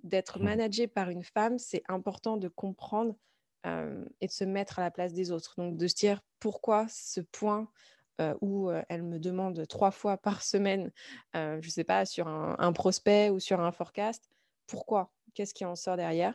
d'être 0.02 0.38
mmh. 0.38 0.42
managée 0.42 0.86
par 0.86 1.10
une 1.10 1.24
femme, 1.24 1.58
c'est 1.58 1.82
important 1.88 2.36
de 2.36 2.48
comprendre 2.48 3.16
et 3.64 4.26
de 4.26 4.32
se 4.32 4.44
mettre 4.44 4.78
à 4.78 4.82
la 4.82 4.90
place 4.90 5.12
des 5.12 5.32
autres. 5.32 5.54
Donc, 5.58 5.76
de 5.76 5.86
se 5.86 5.94
dire 5.94 6.20
pourquoi 6.38 6.86
ce 6.88 7.20
point 7.20 7.68
où 8.40 8.70
elle 8.88 9.02
me 9.02 9.18
demande 9.18 9.66
trois 9.66 9.90
fois 9.90 10.16
par 10.16 10.42
semaine, 10.42 10.92
je 11.34 11.56
ne 11.56 11.70
sais 11.70 11.84
pas, 11.84 12.04
sur 12.04 12.28
un, 12.28 12.72
prospect 12.72 13.30
ou 13.30 13.40
sur 13.40 13.60
un 13.60 13.72
forecast, 13.72 14.30
pourquoi 14.70 15.12
Qu'est-ce 15.34 15.54
qui 15.54 15.64
en 15.64 15.76
sort 15.76 15.96
derrière 15.96 16.34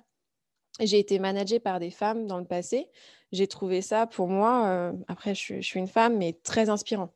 j'ai 0.80 1.00
été 1.00 1.20
managée 1.20 1.60
par 1.60 1.80
des 1.80 1.92
femmes 1.92 2.28
dans 2.28 2.38
le 2.38 2.46
passé. 2.46 2.90
J'ai 3.32 3.48
trouvé 3.48 3.82
ça 3.82 4.08
pour 4.08 4.28
moi, 4.28 4.68
euh, 4.68 4.94
après 5.08 5.34
je, 5.34 5.62
suis 5.62 5.80
une 5.80 5.88
femme, 5.88 6.18
mais 6.18 6.34
très 6.44 6.70
inspirant. 6.70 7.14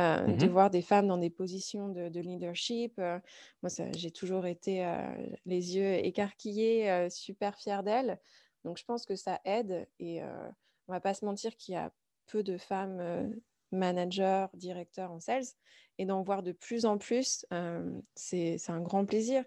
Euh, 0.00 0.24
de 0.26 0.46
mmh 0.46 0.50
voir 0.50 0.70
des 0.70 0.82
femmes 0.82 1.08
dans 1.08 1.18
des 1.18 1.30
positions 1.30 1.88
de, 1.88 2.20
leadership. 2.20 2.94
Euh, 3.00 3.18
moi, 3.62 3.70
j'ai 3.96 4.12
toujours 4.12 4.46
été 4.46 4.86
les 5.44 5.76
yeux 5.76 5.94
écarquillés, 6.04 7.08
super 7.10 7.58
fière 7.58 7.82
d'elles. 7.82 8.20
Donc, 8.64 8.78
je 8.78 8.84
pense 8.84 9.06
que 9.06 9.16
ça 9.16 9.40
aide. 9.44 9.88
Et 9.98 10.22
on 10.86 10.92
va 10.92 11.00
pas 11.00 11.14
se 11.14 11.24
mentir 11.24 11.56
qu'il 11.56 11.74
y 11.74 11.76
a 11.76 11.92
peu 12.28 12.44
de 12.44 12.58
femmes 12.58 13.32
managers, 13.72 14.46
directeurs 14.54 15.10
en 15.10 15.18
sales. 15.18 15.46
Et 15.98 16.06
d'en 16.06 16.22
voir 16.22 16.44
de 16.44 16.52
plus 16.52 16.84
en 16.84 16.96
plus, 16.96 17.44
c'est 18.14 18.70
un 18.70 18.80
grand 18.80 19.04
plaisir. 19.04 19.44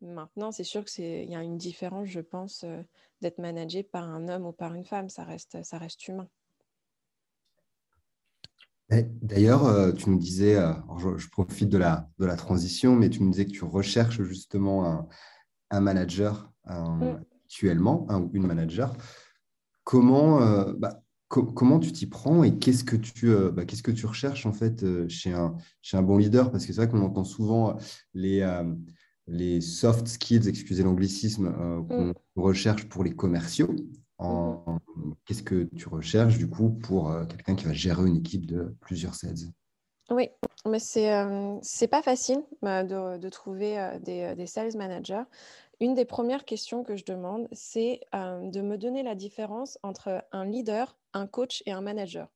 Maintenant, 0.00 0.52
c'est 0.52 0.64
sûr 0.64 0.84
qu'il 0.84 1.30
y 1.30 1.34
a 1.34 1.42
une 1.42 1.56
différence, 1.56 2.08
je 2.08 2.20
pense, 2.20 2.64
euh, 2.64 2.82
d'être 3.20 3.38
managé 3.38 3.82
par 3.82 4.08
un 4.08 4.28
homme 4.28 4.46
ou 4.46 4.52
par 4.52 4.74
une 4.74 4.84
femme. 4.84 5.08
Ça 5.08 5.24
reste, 5.24 5.62
ça 5.64 5.78
reste 5.78 6.06
humain. 6.08 6.28
D'ailleurs, 8.90 9.64
euh, 9.64 9.92
tu 9.92 10.10
nous 10.10 10.18
disais, 10.18 10.56
euh, 10.56 10.72
je, 11.16 11.28
profite 11.28 11.70
de 11.70 11.78
la, 11.78 12.08
de 12.18 12.26
la 12.26 12.36
transition, 12.36 12.94
mais 12.94 13.08
tu 13.08 13.22
nous 13.22 13.30
disais 13.30 13.46
que 13.46 13.50
tu 13.50 13.64
recherches 13.64 14.22
justement 14.22 15.08
un, 15.70 15.80
manager 15.80 16.52
mm. 16.66 17.14
actuellement, 17.46 18.06
un 18.10 18.20
ou 18.20 18.30
une 18.34 18.46
manager. 18.46 18.94
Comment, 19.84 20.38
bah, 20.74 21.02
comment 21.28 21.80
tu 21.80 21.92
t'y 21.92 22.06
prends 22.06 22.44
et 22.44 22.58
qu'est-ce 22.58 22.84
que 22.84 22.96
tu 22.96 23.34
bah, 23.52 23.64
qu'est-ce 23.64 23.82
que 23.82 23.90
tu 23.90 24.06
recherches 24.06 24.46
en 24.46 24.52
fait 24.52 25.08
chez 25.08 25.32
un, 25.32 25.56
chez 25.82 25.96
un 25.96 26.02
bon 26.02 26.16
leader? 26.16 26.52
Parce 26.52 26.64
que 26.64 26.72
c'est 26.72 26.80
vrai 26.80 26.88
qu'on 26.88 27.02
entend 27.02 27.24
souvent 27.24 27.76
les 28.12 28.42
les 29.26 29.60
soft 29.60 30.06
skills, 30.06 30.48
excusez 30.48 30.82
l'anglicisme, 30.82 31.46
euh, 31.46 31.80
mm. 31.80 32.14
qu'on 32.34 32.42
recherche 32.42 32.88
pour 32.88 33.04
les 33.04 33.14
commerciaux. 33.14 33.74
En... 34.18 34.78
Qu'est-ce 35.24 35.42
que 35.42 35.64
tu 35.76 35.88
recherches 35.88 36.38
du 36.38 36.48
coup 36.48 36.70
pour 36.70 37.10
euh, 37.10 37.24
quelqu'un 37.24 37.54
qui 37.54 37.64
va 37.64 37.72
gérer 37.72 38.06
une 38.06 38.16
équipe 38.16 38.46
de 38.46 38.76
plusieurs 38.80 39.14
sales? 39.14 39.52
Oui, 40.10 40.28
mais 40.66 40.78
c'est 40.78 41.12
euh, 41.12 41.58
pas 41.90 42.02
facile 42.02 42.42
de, 42.62 43.28
trouver 43.30 43.98
des, 44.02 44.34
des, 44.34 44.46
sales 44.46 44.76
managers. 44.76 45.24
Une 45.80 45.94
des 45.94 46.04
premières 46.04 46.44
questions 46.44 46.84
que 46.84 46.94
je 46.94 47.04
demande, 47.04 47.48
c'est 47.52 48.00
de 48.12 48.60
me 48.60 48.76
donner 48.76 49.02
la 49.02 49.14
différence 49.14 49.78
entre 49.82 50.22
un 50.30 50.44
leader, 50.44 50.98
un 51.14 51.26
coach 51.26 51.62
et 51.64 51.72
un 51.72 51.80
manager 51.80 52.28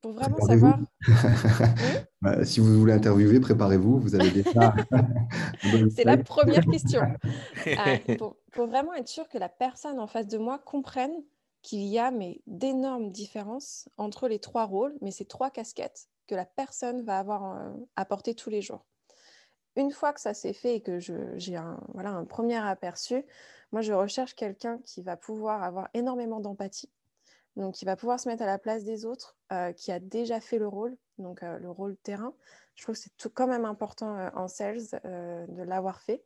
pour 0.00 0.12
vraiment 0.12 0.40
savoir. 0.40 0.78
Bah, 2.20 2.44
si 2.44 2.58
vous 2.58 2.80
voulez 2.80 2.94
interviewer, 2.94 3.38
préparez-vous. 3.38 4.00
Vous 4.00 4.16
avez 4.16 4.30
déjà. 4.32 4.74
C'est 5.94 6.02
la 6.02 6.16
première 6.16 6.66
question. 6.66 7.02
Euh, 7.66 8.16
pour, 8.16 8.66
vraiment 8.66 8.94
être 8.94 9.08
sûr 9.08 9.28
que 9.28 9.36
la 9.36 9.48
personne 9.48 9.98
en 9.98 10.06
face 10.06 10.26
de 10.26 10.38
moi 10.38 10.58
comprenne 10.58 11.12
qu'il 11.62 11.82
y 11.82 11.98
a 11.98 12.10
d'énormes 12.46 13.10
différences 13.10 13.88
entre 13.98 14.26
les 14.26 14.38
trois 14.38 14.64
rôles, 14.64 14.96
mais 15.02 15.10
ces 15.10 15.26
trois 15.26 15.50
casquettes 15.50 16.08
que 16.26 16.34
la 16.34 16.46
personne 16.46 17.02
va 17.02 17.18
avoir 17.18 17.56
euh, 17.56 17.70
à 17.96 18.04
porter 18.04 18.34
tous 18.34 18.48
les 18.48 18.62
jours. 18.62 18.86
Une 19.76 19.90
fois 19.90 20.12
que 20.12 20.20
ça 20.20 20.34
s'est 20.34 20.52
fait 20.52 20.76
et 20.76 20.80
que 20.80 20.98
j'ai 20.98 21.56
un, 21.56 21.78
voilà, 21.94 22.10
un 22.10 22.24
premier 22.24 22.56
aperçu, 22.56 23.24
moi 23.70 23.82
je 23.82 23.92
recherche 23.92 24.34
quelqu'un 24.34 24.78
qui 24.84 25.02
va 25.02 25.16
pouvoir 25.16 25.62
avoir 25.62 25.88
énormément 25.94 26.40
d'empathie, 26.40 26.90
donc 27.58 27.74
qui 27.74 27.84
va 27.84 27.96
pouvoir 27.96 28.20
se 28.20 28.28
mettre 28.28 28.42
à 28.44 28.46
la 28.46 28.58
place 28.58 28.84
des 28.84 29.04
autres, 29.04 29.36
euh, 29.52 29.72
qui 29.72 29.90
a 29.90 29.98
déjà 29.98 30.40
fait 30.40 30.58
le 30.58 30.68
rôle, 30.68 30.96
donc 31.18 31.42
euh, 31.42 31.58
le 31.58 31.68
rôle 31.70 31.96
terrain. 31.96 32.32
Je 32.76 32.84
trouve 32.84 32.94
que 32.94 33.00
c'est 33.00 33.32
quand 33.34 33.48
même 33.48 33.64
important 33.64 34.16
euh, 34.16 34.30
en 34.34 34.46
sales 34.46 34.86
de 35.02 35.62
l'avoir 35.64 36.00
fait. 36.00 36.22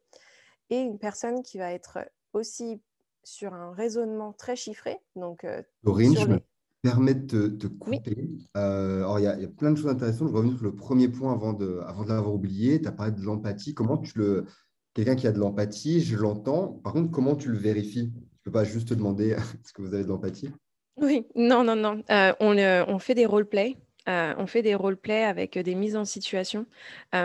Et 0.68 0.80
une 0.80 0.98
personne 0.98 1.42
qui 1.42 1.58
va 1.58 1.72
être 1.72 1.98
aussi 2.34 2.80
sur 3.24 3.54
un 3.54 3.72
raisonnement 3.72 4.32
très 4.32 4.56
chiffré. 4.56 4.98
Donc, 5.16 5.46
Laurine, 5.84 6.16
je 6.16 6.26
me 6.26 6.40
permets 6.82 7.14
de 7.14 7.48
te 7.48 7.66
couper. 7.66 8.28
alors, 8.54 9.18
il 9.18 9.22
y, 9.22 9.26
a 9.26 9.48
plein 9.48 9.70
de 9.70 9.76
choses 9.76 9.90
intéressantes. 9.90 10.28
Je 10.28 10.34
reviens 10.34 10.56
sur 10.56 10.64
le 10.64 10.74
premier 10.74 11.08
point 11.08 11.32
avant 11.32 11.52
de, 11.52 11.80
avant 11.86 12.04
de 12.04 12.08
l'avoir 12.08 12.34
oublié. 12.34 12.80
Tu 12.80 12.88
as 12.88 12.92
parlé 12.92 13.12
de 13.12 13.22
l'empathie. 13.22 13.74
Comment 13.74 13.98
tu 13.98 14.18
le. 14.18 14.46
Quelqu'un 14.94 15.14
qui 15.14 15.26
a 15.26 15.32
de 15.32 15.38
l'empathie, 15.38 16.02
je 16.02 16.16
l'entends. 16.16 16.68
Par 16.68 16.92
contre, 16.92 17.10
comment 17.10 17.36
tu 17.36 17.50
le 17.50 17.58
vérifies? 17.58 18.12
Tu 18.12 18.18
ne 18.18 18.44
peux 18.44 18.52
pas 18.52 18.64
juste 18.64 18.88
te 18.88 18.94
demander 18.94 19.30
est-ce 19.30 19.72
que 19.72 19.82
vous 19.82 19.94
avez 19.94 20.04
de 20.04 20.08
l'empathie? 20.08 20.50
Oui, 20.96 21.26
non, 21.34 21.64
non, 21.64 21.76
non. 21.76 22.02
Euh, 22.10 22.32
on, 22.40 22.98
fait 22.98 23.14
des 23.14 23.26
role-play 23.26 23.76
on 24.06 24.46
fait 24.46 24.62
des 24.62 24.74
role-play 24.74 25.24
avec 25.24 25.58
des 25.58 25.74
mises 25.74 25.96
en 25.96 26.04
situation 26.04 26.66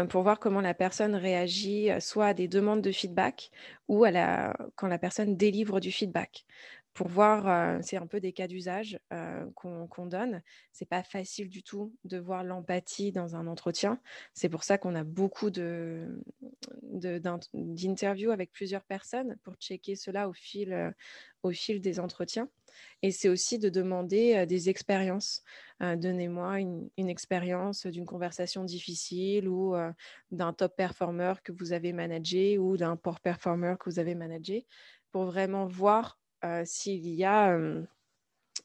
pour 0.09 0.21
voir 0.21 0.39
comment 0.39 0.61
la 0.61 0.73
personne 0.73 1.15
réagit 1.15 1.89
soit 1.99 2.27
à 2.27 2.33
des 2.33 2.47
demandes 2.47 2.81
de 2.81 2.91
feedback 2.91 3.51
ou 3.87 4.03
à 4.03 4.11
la, 4.11 4.55
quand 4.75 4.87
la 4.87 4.99
personne 4.99 5.35
délivre 5.35 5.79
du 5.79 5.91
feedback 5.91 6.45
pour 6.97 7.07
voir, 7.09 7.77
c'est 7.83 7.97
un 7.97 8.07
peu 8.07 8.19
des 8.19 8.33
cas 8.33 8.47
d'usage 8.47 8.99
qu'on 9.53 10.07
donne. 10.07 10.41
C'est 10.71 10.89
pas 10.89 11.03
facile 11.03 11.47
du 11.47 11.61
tout 11.61 11.93
de 12.05 12.17
voir 12.17 12.43
l'empathie 12.43 13.11
dans 13.11 13.35
un 13.35 13.45
entretien. 13.45 14.01
C'est 14.33 14.49
pour 14.49 14.63
ça 14.63 14.79
qu'on 14.79 14.95
a 14.95 15.03
beaucoup 15.03 15.51
d'interviews 15.51 18.31
avec 18.31 18.51
plusieurs 18.51 18.83
personnes 18.83 19.37
pour 19.43 19.53
checker 19.57 19.95
cela 19.95 20.27
au 20.27 20.33
fil, 20.33 20.95
au 21.43 21.51
fil 21.51 21.81
des 21.81 21.99
entretiens. 21.99 22.49
Et 23.03 23.11
c'est 23.11 23.29
aussi 23.29 23.59
de 23.59 23.69
demander 23.69 24.47
des 24.47 24.69
expériences. 24.69 25.43
Donnez-moi 25.79 26.61
une, 26.61 26.89
une 26.97 27.09
expérience 27.09 27.85
d'une 27.85 28.07
conversation 28.07 28.63
difficile 28.63 29.47
ou 29.47 29.75
d'un 30.31 30.51
top 30.51 30.75
performer 30.75 31.35
que 31.43 31.51
vous 31.51 31.73
avez 31.73 31.93
managé 31.93 32.57
ou 32.57 32.75
d'un 32.75 32.95
poor 32.95 33.19
performer 33.19 33.75
que 33.79 33.87
vous 33.87 33.99
avez 33.99 34.15
managé 34.15 34.65
pour 35.11 35.25
vraiment 35.25 35.67
voir 35.67 36.17
s'il 36.65 37.07
y, 37.07 37.23
a, 37.23 37.57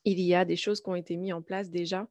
il 0.04 0.20
y 0.20 0.34
a 0.34 0.44
des 0.44 0.56
choses 0.56 0.80
qui 0.80 0.88
ont 0.88 0.94
été 0.94 1.16
mises 1.16 1.32
en 1.32 1.42
place 1.42 1.70
déjà 1.70 2.08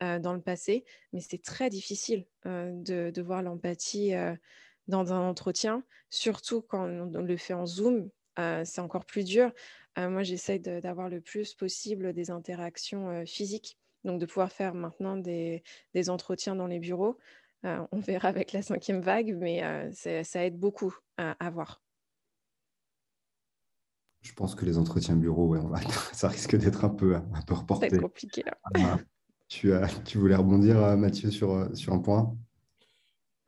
dans 0.00 0.32
le 0.32 0.40
passé, 0.40 0.84
mais 1.12 1.20
c'est 1.20 1.42
très 1.42 1.68
difficile 1.68 2.26
de, 2.44 3.20
voir 3.20 3.42
l'empathie 3.42 4.12
dans 4.88 5.12
un 5.12 5.20
entretien, 5.20 5.84
surtout 6.08 6.62
quand 6.62 6.88
on 6.88 7.22
le 7.22 7.36
fait 7.36 7.54
en 7.54 7.66
Zoom. 7.66 8.08
c'est 8.36 8.80
encore 8.80 9.04
plus 9.04 9.24
dur. 9.24 9.52
moi, 9.96 10.22
j'essaie 10.22 10.58
d'avoir 10.58 11.08
le 11.08 11.20
plus 11.20 11.54
possible 11.54 12.12
des 12.12 12.30
interactions 12.30 13.24
physiques, 13.26 13.78
donc 14.04 14.20
de 14.20 14.26
pouvoir 14.26 14.52
faire 14.52 14.74
maintenant 14.74 15.16
des, 15.16 15.62
entretiens 16.08 16.56
dans 16.56 16.66
les 16.66 16.78
bureaux. 16.78 17.18
on 17.62 17.98
verra 17.98 18.28
avec 18.28 18.52
la 18.52 18.62
cinquième 18.62 19.00
vague, 19.00 19.36
mais 19.36 19.62
ça 19.92 20.44
aide 20.44 20.58
beaucoup 20.58 20.96
à 21.18 21.50
voir. 21.50 21.82
Je 24.22 24.32
pense 24.34 24.54
que 24.54 24.64
les 24.64 24.76
entretiens 24.76 25.16
bureau, 25.16 25.56
ça 26.12 26.28
risque 26.28 26.56
d'être 26.56 26.84
un 26.84 26.90
peu, 26.90 27.16
un 27.16 27.42
peu 27.46 27.54
reporté. 27.54 27.88
C'est 27.90 28.00
compliqué. 28.00 28.44
Ah, 28.74 28.98
tu, 29.50 29.72
tu 30.04 30.18
voulais 30.18 30.36
rebondir, 30.36 30.82
euh, 30.82 30.96
Mathieu, 30.96 31.30
sur, 31.30 31.52
euh, 31.52 31.74
sur 31.74 31.92
un 31.92 31.98
point? 31.98 32.36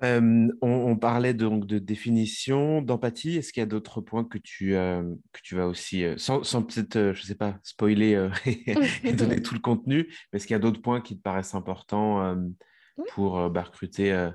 Euh, 0.03 0.49
on, 0.63 0.97
parlait 0.97 1.33
donc 1.33 1.65
de 1.65 1.79
définition, 1.79 2.83
d'empathie. 2.83 3.37
Est-ce 3.37 3.53
qu'il 3.53 3.61
y 3.61 3.63
a 3.63 3.67
d'autres 3.67 4.01
points 4.01 4.25
que 4.25 4.39
tu, 4.39 4.71
que 4.71 5.41
tu 5.45 5.55
vas 5.55 5.69
aussi, 5.69 6.05
sans, 6.17 6.41
peut-être, 6.41 7.13
je 7.15 7.23
ne 7.23 7.27
sais 7.27 7.37
pas, 7.37 7.61
spoiler 7.63 8.29
et, 8.47 8.75
donner 9.15 9.41
tout 9.41 9.55
le 9.55 9.61
contenu, 9.61 10.09
mais 10.33 10.39
est-ce 10.39 10.49
qu'il 10.49 10.55
y 10.55 10.57
a 10.57 10.59
d'autres 10.59 10.83
points 10.83 11.01
qui 11.01 11.17
te 11.17 11.23
paraissent 11.23 11.55
importants 11.55 12.37
pour 13.13 13.49
bah, 13.49 13.63
recruter 13.63 14.29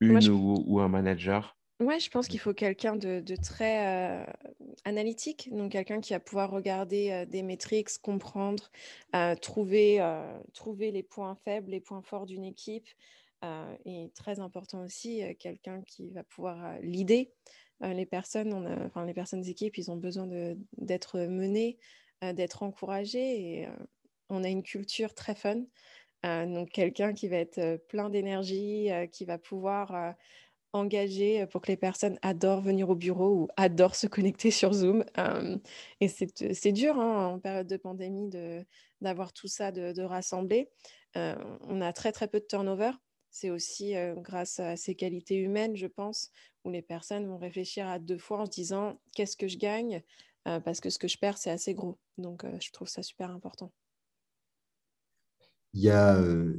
une 0.00 0.28
ou, 0.28 0.78
un 0.78 0.88
manager? 0.88 1.56
Ouais, 1.80 1.98
je 1.98 2.08
pense 2.08 2.28
qu'il 2.28 2.38
faut 2.38 2.54
quelqu'un 2.54 2.94
de, 2.94 3.34
très 3.34 4.22
euh, 4.22 4.24
analytique, 4.84 5.48
donc 5.52 5.72
quelqu'un 5.72 6.00
qui 6.00 6.12
va 6.12 6.20
pouvoir 6.20 6.52
regarder 6.52 7.10
euh, 7.10 7.26
des 7.26 7.42
métriques, 7.42 7.98
comprendre, 8.00 8.70
euh, 9.16 9.34
trouver, 9.34 9.98
trouver 10.52 10.92
les 10.92 11.02
points 11.02 11.34
faibles, 11.44 11.72
les 11.72 11.80
points 11.80 12.02
forts 12.02 12.26
d'une 12.26 12.44
équipe. 12.44 12.86
et 13.84 14.10
très 14.14 14.38
important 14.40 14.84
aussi, 14.84 15.22
quelqu'un 15.38 15.82
qui 15.82 16.10
va 16.12 16.22
pouvoir 16.22 16.78
l'idée. 16.80 17.32
les 17.80 18.06
personnes, 18.06 18.54
on 18.54 18.86
enfin, 18.86 19.04
les 19.04 19.12
personnes 19.12 19.42
d'équipe, 19.42 19.76
ils 19.76 19.90
ont 19.90 19.96
besoin 19.96 20.26
d'être 20.78 21.18
menés, 21.18 21.78
d'être 22.22 22.62
encouragés. 22.62 23.60
Et 23.60 23.68
on 24.30 24.44
a 24.44 24.48
une 24.48 24.62
culture 24.62 25.12
très 25.14 25.34
fun. 25.34 25.64
donc 26.22 26.70
quelqu'un 26.70 27.12
qui 27.12 27.28
va 27.28 27.36
être 27.36 27.76
plein 27.88 28.08
d'énergie, 28.08 28.88
qui 29.12 29.26
va 29.26 29.36
pouvoir 29.38 30.14
engagé 30.74 31.46
pour 31.46 31.60
que 31.62 31.68
les 31.68 31.76
personnes 31.76 32.18
adorent 32.22 32.60
venir 32.60 32.90
au 32.90 32.94
bureau 32.94 33.30
ou 33.30 33.48
adorent 33.56 33.94
se 33.94 34.06
connecter 34.06 34.50
sur 34.50 34.72
Zoom. 34.72 35.04
et 36.00 36.08
c'est 36.08 36.72
dur 36.72 36.98
hein, 36.98 37.34
en 37.34 37.38
période 37.38 37.66
de 37.66 37.76
pandémie 37.76 38.30
d'avoir 39.00 39.32
tout 39.32 39.48
ça, 39.48 39.72
de, 39.72 40.02
rassembler. 40.02 40.70
on 41.14 41.80
a 41.80 41.92
très 41.92 42.12
très 42.12 42.28
peu 42.28 42.40
de 42.40 42.46
turnover. 42.46 42.90
C'est 43.30 43.50
aussi 43.50 43.94
grâce 44.18 44.60
à 44.60 44.76
ces 44.76 44.94
qualités 44.94 45.36
humaines, 45.36 45.76
je 45.76 45.86
pense, 45.86 46.30
où 46.64 46.70
les 46.70 46.82
personnes 46.82 47.26
vont 47.26 47.38
réfléchir 47.38 47.88
à 47.88 47.98
deux 47.98 48.18
fois 48.18 48.40
en 48.40 48.46
se 48.46 48.50
disant 48.50 49.00
qu'est-ce 49.14 49.36
que 49.36 49.48
je 49.48 49.58
gagne? 49.58 50.02
Parce 50.44 50.80
que 50.80 50.90
ce 50.90 50.98
que 50.98 51.08
je 51.08 51.18
perds, 51.18 51.38
c'est 51.38 51.50
assez 51.50 51.74
gros. 51.74 51.98
Donc, 52.18 52.44
je 52.60 52.70
trouve 52.72 52.88
ça 52.88 53.02
super 53.02 53.30
important. 53.30 53.72
Il 55.74 55.80
y 55.80 55.90
a, 55.90 56.14
euh, 56.14 56.54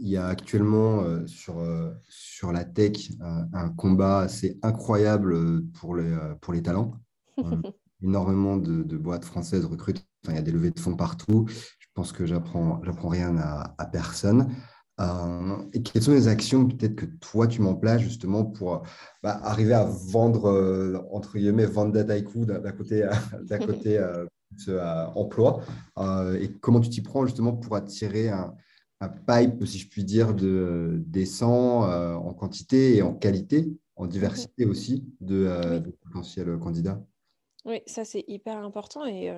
il 0.00 0.08
y 0.08 0.16
a 0.16 0.28
actuellement 0.28 1.02
euh, 1.02 1.26
sur, 1.26 1.58
euh, 1.58 1.90
sur 2.08 2.52
la 2.52 2.64
tech 2.64 3.10
un 3.52 3.68
combat 3.68 4.20
assez 4.20 4.60
incroyable 4.62 5.66
pour 5.72 5.96
les, 5.96 6.16
pour 6.40 6.52
les 6.54 6.62
talents. 6.62 6.94
énormément 8.02 8.56
de, 8.56 8.82
de, 8.82 8.96
boîtes 8.96 9.26
françaises 9.26 9.66
recrutent. 9.66 10.06
il 10.28 10.34
y 10.34 10.38
a 10.38 10.42
des 10.42 10.52
levées 10.52 10.70
de 10.70 10.80
fonds 10.80 10.96
partout. 10.96 11.46
Je 11.48 11.86
pense 11.92 12.12
que 12.12 12.24
j'apprends, 12.24 12.80
j'apprends 12.82 13.08
rien 13.08 13.36
à, 13.36 13.74
à 13.76 13.86
personne. 13.86 14.54
et 15.72 15.82
quelles 15.82 16.02
sont 16.02 16.12
les 16.12 16.28
actions 16.28 16.66
peut-être 16.66 16.94
que 16.94 17.06
toi 17.06 17.46
tu 17.46 17.60
m'en 17.60 17.74
place 17.74 18.00
justement 18.00 18.44
pour 18.44 18.82
bah, 19.22 19.38
arriver 19.42 19.74
à 19.74 19.84
vendre 19.84 21.04
entre 21.10 21.36
guillemets 21.36 21.66
vendre 21.66 21.92
Dataiku 21.92 22.46
d'un 22.46 22.72
côté 22.72 23.08
d'un 23.42 23.58
côté 23.58 23.98
euh, 23.98 24.24
emploi 25.14 25.62
euh, 25.98 26.38
et 26.40 26.52
comment 26.52 26.80
tu 26.80 26.90
t'y 26.90 27.02
prends 27.02 27.26
justement 27.26 27.52
pour 27.52 27.76
attirer 27.76 28.28
un, 28.28 28.54
pipe, 29.26 29.64
si 29.64 29.78
je 29.78 29.88
puis 29.88 30.04
dire, 30.04 30.34
de 30.34 31.02
décent 31.06 31.88
euh, 31.88 32.14
en 32.16 32.34
quantité 32.34 32.96
et 32.96 33.02
en 33.02 33.14
qualité, 33.14 33.72
en 33.96 34.06
diversité 34.06 34.66
aussi 34.66 35.06
de 35.20 35.82
potentiels 36.02 36.58
candidats? 36.58 37.02
Oui, 37.64 37.82
ça 37.86 38.04
c'est 38.04 38.24
hyper 38.26 38.58
important 38.58 39.06
et 39.06 39.30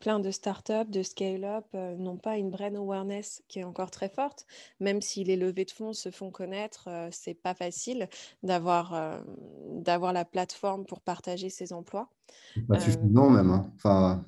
plein 0.00 0.20
de 0.20 0.30
startups, 0.30 0.88
de 0.88 1.02
scale-up 1.02 1.66
n'ont 1.72 2.18
pas 2.18 2.36
une 2.36 2.50
brand 2.50 2.74
awareness 2.76 3.42
qui 3.48 3.58
est 3.58 3.64
encore 3.64 3.90
très 3.90 4.08
forte. 4.08 4.46
Même 4.80 5.00
si 5.02 5.24
les 5.24 5.36
levées 5.36 5.64
de 5.64 5.70
fonds 5.70 5.94
se 5.94 6.10
font 6.10 6.30
connaître, 6.30 6.88
c'est 7.10 7.34
pas 7.34 7.54
facile 7.54 8.08
d'avoir 8.42 9.22
d'avoir 9.68 10.14
la 10.14 10.24
plateforme 10.24 10.84
pour 10.86 11.00
partager 11.00 11.48
ses 11.48 11.72
emplois. 11.72 12.10
Pas 12.68 12.80
suffisant 12.80 13.30
même. 13.30 13.50
Hein. 13.50 13.72
Enfin, 13.76 14.24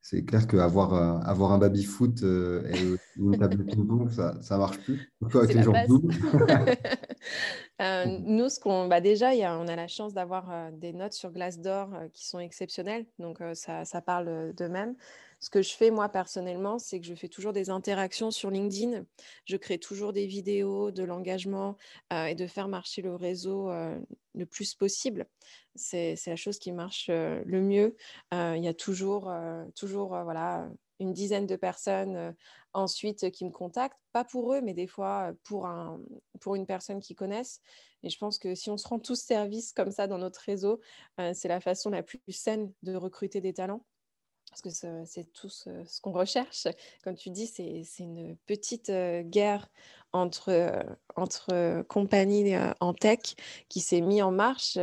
c'est 0.00 0.24
clair 0.24 0.46
qu'avoir 0.46 0.94
avoir 1.28 1.52
un 1.52 1.58
baby-foot 1.58 2.22
et 2.22 2.96
une 3.16 3.38
table 3.38 3.58
de 3.58 3.62
ping-pong, 3.64 4.10
ça 4.10 4.34
ne 4.50 4.56
marche 4.56 4.78
plus. 4.78 5.12
avec 5.34 5.54
les 5.54 5.62
gens 5.62 5.72
nous, 8.26 8.48
ce 8.48 8.58
qu'on, 8.58 8.88
bah 8.88 9.00
déjà, 9.00 9.34
y 9.34 9.44
a, 9.44 9.58
on 9.58 9.68
a 9.68 9.76
la 9.76 9.88
chance 9.88 10.14
d'avoir 10.14 10.72
des 10.72 10.92
notes 10.92 11.12
sur 11.12 11.30
Glassdoor 11.30 11.90
qui 12.12 12.26
sont 12.26 12.38
exceptionnelles, 12.38 13.06
donc 13.18 13.38
ça, 13.54 13.84
ça, 13.84 14.00
parle 14.00 14.54
d'eux-mêmes. 14.56 14.94
Ce 15.40 15.50
que 15.50 15.62
je 15.62 15.72
fais 15.74 15.90
moi 15.90 16.08
personnellement, 16.08 16.78
c'est 16.78 17.00
que 17.00 17.06
je 17.06 17.14
fais 17.14 17.28
toujours 17.28 17.52
des 17.52 17.70
interactions 17.70 18.30
sur 18.30 18.50
LinkedIn. 18.50 19.04
Je 19.44 19.56
crée 19.56 19.78
toujours 19.78 20.12
des 20.12 20.26
vidéos, 20.26 20.90
de 20.90 21.04
l'engagement 21.04 21.76
et 22.10 22.34
de 22.34 22.46
faire 22.48 22.66
marcher 22.66 23.02
le 23.02 23.14
réseau 23.14 23.70
le 24.34 24.46
plus 24.46 24.74
possible. 24.74 25.26
C'est 25.76 26.16
la 26.26 26.36
chose 26.36 26.58
qui 26.58 26.72
marche 26.72 27.08
le 27.08 27.60
mieux. 27.60 27.96
Il 28.32 28.62
y 28.62 28.68
a 28.68 28.74
toujours, 28.74 29.32
toujours 29.76 30.08
voilà, 30.24 30.68
une 30.98 31.12
dizaine 31.12 31.46
de 31.46 31.54
personnes 31.54 32.34
ensuite 32.72 33.30
qui 33.30 33.44
me 33.44 33.52
contactent, 33.52 34.00
pas 34.12 34.24
pour 34.24 34.52
eux, 34.54 34.60
mais 34.60 34.74
des 34.74 34.88
fois 34.88 35.32
pour, 35.44 35.66
un, 35.66 36.00
pour 36.40 36.56
une 36.56 36.66
personne 36.66 36.98
qu'ils 36.98 37.16
connaissent. 37.16 37.60
Et 38.02 38.10
je 38.10 38.18
pense 38.18 38.38
que 38.38 38.56
si 38.56 38.70
on 38.70 38.76
se 38.76 38.88
rend 38.88 38.98
tous 38.98 39.20
service 39.20 39.72
comme 39.72 39.92
ça 39.92 40.08
dans 40.08 40.18
notre 40.18 40.40
réseau, 40.40 40.80
c'est 41.32 41.48
la 41.48 41.60
façon 41.60 41.90
la 41.90 42.02
plus 42.02 42.20
saine 42.28 42.72
de 42.82 42.96
recruter 42.96 43.40
des 43.40 43.54
talents. 43.54 43.84
Parce 44.50 44.62
que 44.62 45.04
c'est 45.04 45.32
tout 45.32 45.48
ce, 45.48 46.00
qu'on 46.00 46.12
recherche. 46.12 46.66
Comme 47.04 47.16
tu 47.16 47.30
dis, 47.30 47.46
c'est 47.46 47.84
une 48.02 48.36
petite 48.46 48.90
guerre 49.24 49.68
entre, 50.12 50.84
entre 51.16 51.82
compagnies 51.82 52.56
en 52.80 52.94
tech 52.94 53.36
qui 53.68 53.80
s'est 53.80 54.00
mise 54.00 54.22
en 54.22 54.30
marche. 54.30 54.78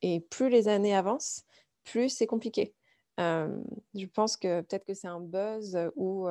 et 0.00 0.20
plus 0.20 0.48
les 0.48 0.68
années 0.68 0.94
avancent, 0.94 1.44
plus 1.84 2.08
c'est 2.08 2.26
compliqué 2.26 2.74
je 3.18 4.06
pense 4.06 4.36
que 4.36 4.60
peut-être 4.62 4.84
que 4.84 4.94
c'est 4.94 5.08
un 5.08 5.20
buzz 5.20 5.78
ou 5.96 6.28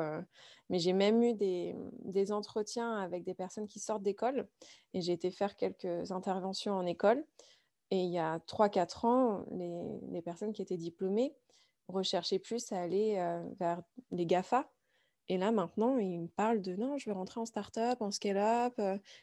mais 0.69 0.79
j'ai 0.79 0.93
même 0.93 1.21
eu 1.21 1.33
des, 1.33 2.31
entretiens 2.31 2.93
avec 2.93 3.23
des 3.23 3.33
personnes 3.33 3.67
qui 3.67 3.79
sortent 3.79 4.03
d'école 4.03 4.47
et 4.93 5.01
j'ai 5.01 5.13
été 5.13 5.31
faire 5.31 5.55
quelques 5.55 6.11
interventions 6.11 6.73
en 6.73 6.85
école. 6.85 7.23
Et 7.93 7.97
il 7.97 8.09
y 8.09 8.19
a 8.19 8.39
3-4 8.47 9.05
ans, 9.05 9.45
les, 9.51 10.21
personnes 10.21 10.53
qui 10.53 10.61
étaient 10.61 10.77
diplômées 10.77 11.33
recherchaient 11.91 12.39
plus 12.39 12.71
à 12.71 12.81
aller 12.81 13.15
vers 13.59 13.81
les 14.11 14.25
GAFA. 14.25 14.69
Et 15.27 15.37
là, 15.37 15.51
maintenant, 15.51 15.97
ils 15.97 16.19
me 16.19 16.27
parlent 16.27 16.61
de 16.61 16.75
non, 16.75 16.97
je 16.97 17.09
veux 17.09 17.15
rentrer 17.15 17.39
en 17.39 17.45
start-up, 17.45 18.01
en 18.01 18.11
scale-up. 18.11 18.79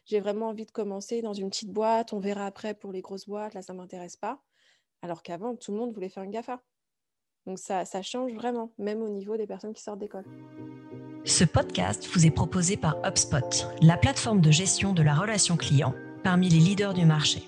j'ai 0.06 0.20
vraiment 0.20 0.48
envie 0.48 0.64
de 0.64 0.70
commencer 0.70 1.20
dans 1.20 1.34
une 1.34 1.50
petite 1.50 1.70
boîte. 1.70 2.12
On 2.12 2.20
verra 2.20 2.46
après 2.46 2.74
pour 2.74 2.92
les 2.92 3.02
grosses 3.02 3.26
boîtes. 3.26 3.54
Là, 3.54 3.62
ça 3.62 3.72
ne 3.72 3.78
m'intéresse 3.78 4.16
pas. 4.16 4.42
Alors 5.02 5.22
qu'avant, 5.22 5.54
tout 5.56 5.72
le 5.72 5.78
monde 5.78 5.92
voulait 5.92 6.08
faire 6.08 6.22
une 6.22 6.30
GAFA. 6.30 6.62
Donc 7.46 7.58
ça, 7.58 7.84
change 8.02 8.32
vraiment, 8.34 8.72
même 8.78 9.02
au 9.02 9.08
niveau 9.08 9.36
des 9.36 9.46
personnes 9.46 9.72
qui 9.72 9.82
sortent 9.82 9.98
d'école. 9.98 10.24
Ce 11.24 11.44
podcast 11.44 12.06
vous 12.12 12.26
est 12.26 12.30
proposé 12.30 12.76
par 12.76 12.96
HubSpot, 13.06 13.66
la 13.80 13.96
plateforme 13.96 14.40
de 14.40 14.50
gestion 14.50 14.92
de 14.92 15.02
la 15.02 15.14
relation 15.14 15.56
client 15.56 15.94
parmi 16.22 16.48
les 16.48 16.58
leaders 16.58 16.94
du 16.94 17.06
marché. 17.06 17.42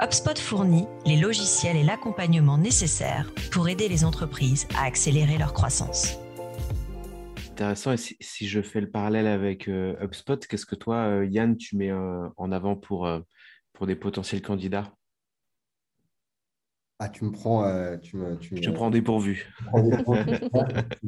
HubSpot 0.00 0.38
fournit 0.38 0.86
les 1.06 1.16
logiciels 1.16 1.76
et 1.76 1.82
l'accompagnement 1.82 2.56
nécessaires 2.56 3.32
pour 3.50 3.68
aider 3.68 3.88
les 3.88 4.04
entreprises 4.04 4.68
à 4.76 4.84
accélérer 4.84 5.38
leur 5.38 5.52
croissance. 5.52 6.16
Intéressant. 7.50 7.90
Et 7.90 7.96
si, 7.96 8.46
je 8.46 8.62
fais 8.62 8.80
le 8.80 8.88
parallèle 8.88 9.26
avec 9.26 9.66
euh, 9.66 9.96
HubSpot, 10.00 10.36
qu'est-ce 10.36 10.66
que 10.66 10.76
toi, 10.76 10.98
euh, 10.98 11.26
Yann, 11.26 11.56
tu 11.56 11.76
mets 11.76 11.90
euh, 11.90 12.28
en 12.36 12.52
avant 12.52 12.76
pour, 12.76 13.10
pour 13.72 13.88
des 13.88 13.96
potentiels 13.96 14.40
candidats? 14.40 14.94
Ah, 17.00 17.08
tu 17.08 17.24
me 17.24 17.32
prends. 17.32 17.64
tu 17.98 18.18
me, 18.18 18.36
tu 18.38 18.56
je 18.56 18.62
te 18.62 18.70
prends 18.70 18.90
dépourvu. 18.90 19.52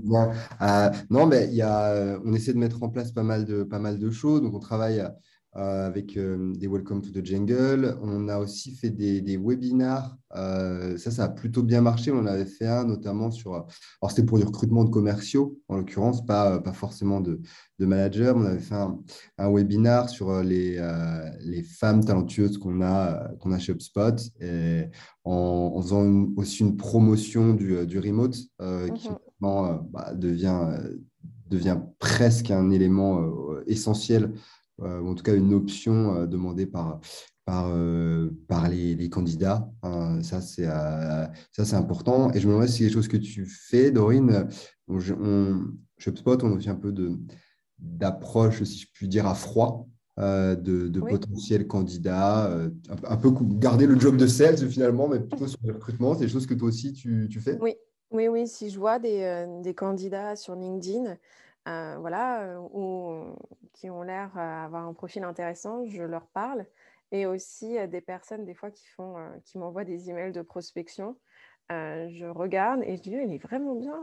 non, 1.11 1.27
mais 1.27 1.47
il 1.47 1.55
y 1.55 1.63
a, 1.63 2.19
on 2.25 2.33
essaie 2.33 2.55
de 2.55 2.59
mettre 2.59 2.83
en 2.83 2.89
place 2.89 3.13
pas 3.13 3.23
mal 3.23 3.45
de, 3.45 3.63
pas 3.63 3.79
mal 3.79 4.01
de 4.01 4.11
choses. 4.11 4.43
Donc, 4.43 4.55
on 4.55 4.59
travaille 4.59 5.01
euh, 5.57 5.85
avec 5.89 6.17
euh, 6.17 6.53
des 6.55 6.69
Welcome 6.69 7.03
to 7.03 7.11
the 7.11 7.27
Jungle. 7.27 7.99
On 8.03 8.29
a 8.29 8.39
aussi 8.39 8.71
fait 8.71 8.91
des, 8.91 9.21
des 9.21 9.37
webinars. 9.37 10.17
Euh, 10.37 10.97
ça, 10.97 11.11
ça 11.11 11.25
a 11.25 11.29
plutôt 11.29 11.65
bien 11.65 11.81
marché. 11.81 12.13
On 12.13 12.25
avait 12.27 12.47
fait 12.47 12.69
un 12.69 12.85
notamment 12.85 13.33
sur. 13.33 13.55
Alors, 13.55 14.11
c'était 14.11 14.23
pour 14.23 14.39
du 14.39 14.45
recrutement 14.45 14.85
de 14.85 14.91
commerciaux, 14.91 15.59
en 15.67 15.79
l'occurrence, 15.79 16.25
pas, 16.25 16.61
pas 16.61 16.73
forcément 16.73 17.21
de, 17.21 17.41
de 17.81 17.87
managers. 17.87 18.33
On 18.37 18.45
avait 18.45 18.61
fait 18.61 18.77
un, 18.77 19.01
un 19.39 19.53
webinar 19.53 20.09
sur 20.09 20.41
les, 20.41 20.81
les 21.41 21.65
femmes 21.65 22.05
talentueuses 22.05 22.57
qu'on 22.57 22.81
a, 22.81 23.33
qu'on 23.41 23.51
a 23.51 23.59
chez 23.59 23.73
HubSpot 23.73 24.21
et 24.41 24.85
en, 25.25 25.73
en 25.75 25.83
faisant 25.83 26.29
aussi 26.37 26.61
une 26.61 26.77
promotion 26.77 27.55
du, 27.55 27.87
du 27.87 27.99
remote 27.99 28.37
qui 28.95 29.09
mhm. 29.09 29.17
bah, 29.41 30.15
devient, 30.15 30.79
devient 31.49 31.79
presque 31.99 32.53
un 32.53 32.71
élément 32.71 33.21
essentiel 33.67 34.33
euh, 34.83 35.03
en 35.03 35.15
tout 35.15 35.23
cas 35.23 35.35
une 35.35 35.53
option 35.53 36.15
euh, 36.15 36.27
demandée 36.27 36.67
par, 36.67 37.01
par, 37.45 37.69
euh, 37.69 38.31
par 38.49 38.69
les, 38.69 38.95
les, 38.95 39.11
candidats. 39.11 39.69
Hein, 39.83 40.23
ça, 40.23 40.41
c'est 40.41 40.67
important. 41.75 42.33
Et 42.33 42.41
je 42.41 42.49
me 42.49 42.55
demande 42.55 42.69
si 42.69 42.79
c'est 42.79 42.85
quelque 42.85 42.95
chose 42.95 43.09
que 43.09 43.17
tu 43.17 43.47
fais, 43.47 43.91
Dorine. 43.91 44.49
On, 44.89 44.99
on, 44.99 45.71
spot 45.99 46.45
on 46.45 46.53
a 46.53 46.55
aussi 46.55 46.71
un 46.71 46.77
peu 46.77 46.95
d'approche, 47.79 48.63
si 48.63 48.79
je 48.79 48.87
puis 48.93 49.09
dire, 49.09 49.27
à 49.27 49.35
froid. 49.35 49.87
de, 50.19 50.55
de 50.89 51.01
potentiels 51.01 51.67
candidats, 51.67 52.51
un, 53.05 53.17
peu 53.17 53.31
garder 53.33 53.87
le 53.87 53.99
job 53.99 54.17
de 54.17 54.27
sales 54.27 54.69
finalement, 54.69 55.09
mais 55.09 55.21
plutôt 55.21 55.47
sur 55.47 55.59
le 55.65 55.75
recrutement. 55.75 56.15
C'est 56.15 56.25
des 56.25 56.29
choses 56.29 56.47
que 56.47 56.55
toi 56.55 56.69
aussi 56.69 56.93
tu, 56.93 57.29
tu 57.31 57.41
fais? 57.41 57.59
Oui, 57.61 57.75
oui, 58.11 58.29
oui. 58.29 58.49
Si 58.49 58.71
je 58.71 58.79
vois 58.79 58.99
des, 58.99 59.47
des 59.63 59.75
candidats 59.75 60.37
sur 60.37 60.55
LinkedIn, 60.55 61.17
euh, 61.69 61.97
voilà, 61.99 62.43
euh, 62.43 62.59
ou 62.73 63.37
qui 63.75 63.91
ont 63.91 64.03
l'air 64.03 64.31
d'avoir 64.35 64.87
un 64.87 64.95
profil 64.95 65.25
intéressant, 65.25 65.85
je 65.87 66.03
leur 66.03 66.27
parle. 66.29 66.65
Et 67.13 67.27
aussi 67.27 67.77
des 67.89 68.01
personnes, 68.01 68.45
des 68.45 68.55
fois, 68.55 68.71
qui, 68.71 68.87
font, 68.87 69.17
qui 69.45 69.59
m'envoient 69.59 69.85
des 69.85 70.11
emails 70.11 70.33
de 70.33 70.43
prospection. 70.43 71.17
je 71.69 72.27
regarde 72.27 72.83
et 72.85 72.97
je 72.97 73.03
dis, 73.03 73.11
il 73.11 73.35
est 73.35 73.43
vraiment 73.43 73.75
bien 73.75 74.01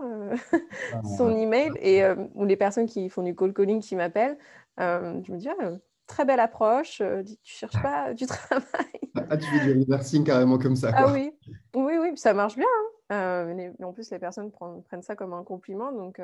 ah, 0.94 1.02
son 1.18 1.36
email. 1.36 1.72
Et, 1.80 2.04
ou 2.36 2.44
les 2.44 2.58
personnes 2.58 2.86
qui 2.86 3.08
font 3.08 3.24
du 3.24 3.34
call 3.34 3.54
calling 3.54 3.80
qui 3.80 3.96
m'appellent, 3.96 4.38
je 4.78 5.32
me 5.32 5.38
dis, 5.38 5.48
ah, 5.48 5.72
très 6.06 6.26
belle 6.26 6.42
approche, 6.42 7.02
tu 7.26 7.36
cherches 7.44 7.82
pas 7.82 8.14
du 8.14 8.26
travail. 8.28 9.00
Ah, 9.30 9.38
tu 9.38 9.46
fais 9.46 9.74
du 9.74 9.80
reversing 9.80 10.26
carrément 10.26 10.58
comme 10.58 10.76
ça. 10.76 10.92
Ah 10.94 11.10
oui, 11.10 11.32
oui, 11.76 11.94
oui, 11.98 12.18
ça 12.18 12.34
marche 12.34 12.58
bien. 12.58 12.68
Hein. 13.10 13.72
en 13.82 13.94
plus, 13.94 14.12
les 14.12 14.20
personnes 14.20 14.52
prennent, 14.52 14.84
prennent, 14.84 15.02
ça 15.02 15.16
comme 15.16 15.32
un 15.32 15.46
compliment. 15.46 15.94
Donc, 15.94 16.20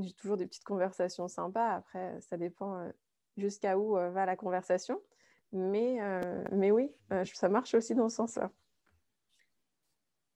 j'ai 0.00 0.12
toujours 0.12 0.36
des 0.36 0.46
petites 0.46 0.64
conversations 0.64 1.28
sympas. 1.28 1.74
Après, 1.74 2.20
ça 2.20 2.36
dépend 2.36 2.76
euh, 2.78 2.88
jusqu'à 3.36 3.78
où 3.78 3.98
euh, 3.98 4.10
va 4.10 4.26
la 4.26 4.36
conversation. 4.36 5.00
Mais, 5.52 6.00
euh, 6.00 6.44
mais 6.52 6.70
oui, 6.70 6.88
ça 7.24 7.50
marche 7.50 7.74
aussi 7.74 7.94
dans 7.94 8.08
ce 8.08 8.16
sens-là. 8.16 8.50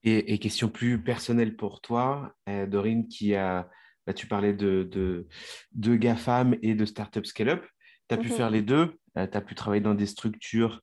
Et, 0.03 0.38
question 0.38 0.69
plus 0.69 1.03
personnelle 1.03 1.57
pour 1.57 1.81
toi, 1.81 2.37
Dorine, 2.47 3.09
qui 3.09 3.35
a, 3.35 3.69
bah, 4.07 4.12
tu 4.12 4.29
parlais 4.29 4.53
de, 4.53 4.85
de, 4.85 5.27
de, 5.73 5.97
GAFAM 5.97 6.55
et 6.62 6.75
de 6.75 6.85
Startup 6.85 7.25
Scale-up. 7.25 7.66
Tu 8.09 8.14
as 8.14 8.19
pu 8.19 8.29
mhm. 8.29 8.35
faire 8.35 8.51
les 8.51 8.62
deux. 8.62 9.01
tu 9.14 9.21
as 9.21 9.40
pu 9.40 9.55
travailler 9.55 9.81
dans 9.81 9.95
des 9.95 10.07
structures 10.07 10.83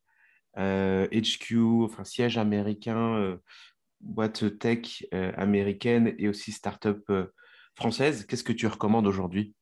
HQ, 0.57 1.55
enfin 1.83 2.03
siège 2.03 2.39
américain, 2.39 3.39
boîte 4.01 4.57
tech 4.57 5.05
américaine 5.11 6.15
et 6.17 6.27
aussi 6.27 6.51
startup 6.51 7.09
française, 7.75 8.25
qu'est-ce 8.25 8.43
que 8.43 8.53
tu 8.53 8.67
recommandes 8.67 9.07
aujourd'hui? 9.07 9.53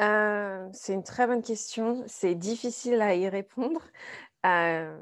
Euh, 0.00 0.68
C'est 0.72 0.94
une 0.94 1.04
très 1.04 1.26
bonne 1.26 1.42
question. 1.42 2.02
C'est 2.06 2.34
difficile 2.34 3.00
à 3.00 3.14
y 3.14 3.28
répondre. 3.28 3.82
Euh, 4.46 5.00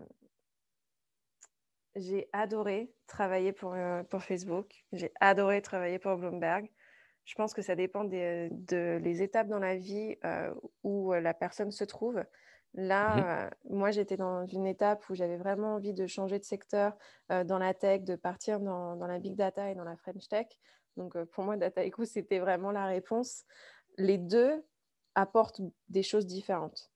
j'ai 1.97 2.29
adoré 2.33 2.93
travailler 3.07 3.53
pour, 3.53 3.75
euh, 3.75 4.03
pour 4.05 4.23
Facebook. 4.23 4.85
J'ai 4.93 5.13
adoré 5.21 5.63
travailler 5.63 5.99
pour 5.99 6.17
Bloomberg. 6.17 6.71
Je 7.25 7.35
pense 7.35 7.55
que 7.55 7.63
ça 7.63 7.77
dépend 7.77 8.05
des 8.05 8.49
de 8.51 8.99
les 9.01 9.23
étapes 9.23 9.47
dans 9.47 9.61
la 9.61 9.77
vie 9.77 10.17
où 10.83 11.13
la 11.13 11.35
personne 11.35 11.71
se 11.71 11.85
trouve. 11.85 12.25
Là, 12.75 13.15
mmh 13.15 13.51
moi, 13.71 13.91
j'étais 13.93 14.17
dans 14.17 14.45
une 14.47 14.67
étape 14.67 15.09
où 15.09 15.15
j'avais 15.15 15.37
vraiment 15.37 15.75
envie 15.75 15.93
de 15.93 16.09
changer 16.09 16.41
de 16.41 16.45
secteur 16.45 16.97
dans 17.29 17.59
la 17.59 17.75
tech, 17.75 18.03
de 18.03 18.17
partir 18.17 18.59
dans, 18.59 18.97
dans, 18.97 19.07
la 19.07 19.21
big 19.21 19.37
data 19.37 19.71
et 19.71 19.77
dans 19.77 19.85
la 19.85 19.97
French 19.97 20.27
tech. 20.27 20.49
Donc, 20.97 21.23
pour 21.25 21.45
moi, 21.45 21.57
Dataiku, 21.57 22.05
c'était 22.05 22.39
vraiment 22.39 22.71
la 22.71 22.87
réponse. 22.87 23.45
Les 23.99 24.19
deux 24.19 24.65
apportent 25.15 25.61
des 25.89 26.03
choses 26.03 26.27
différentes 26.27 26.91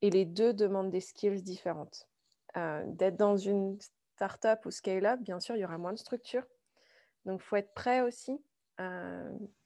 et 0.00 0.10
les 0.10 0.24
deux 0.24 0.52
demandent 0.52 0.90
des 0.90 1.00
skills 1.00 1.42
différentes. 1.42 2.08
D'être 2.54 3.16
dans 3.16 3.36
une 3.36 3.78
startup 4.14 4.64
ou 4.66 4.70
scale-up, 4.70 5.20
bien 5.20 5.40
sûr, 5.40 5.56
il 5.56 5.60
y 5.60 5.64
aura 5.64 5.78
moins 5.78 5.92
de 5.92 5.98
structure. 5.98 6.44
Donc, 7.24 7.40
il 7.40 7.44
faut 7.44 7.56
être 7.56 7.72
prêt 7.74 8.00
aussi, 8.00 8.40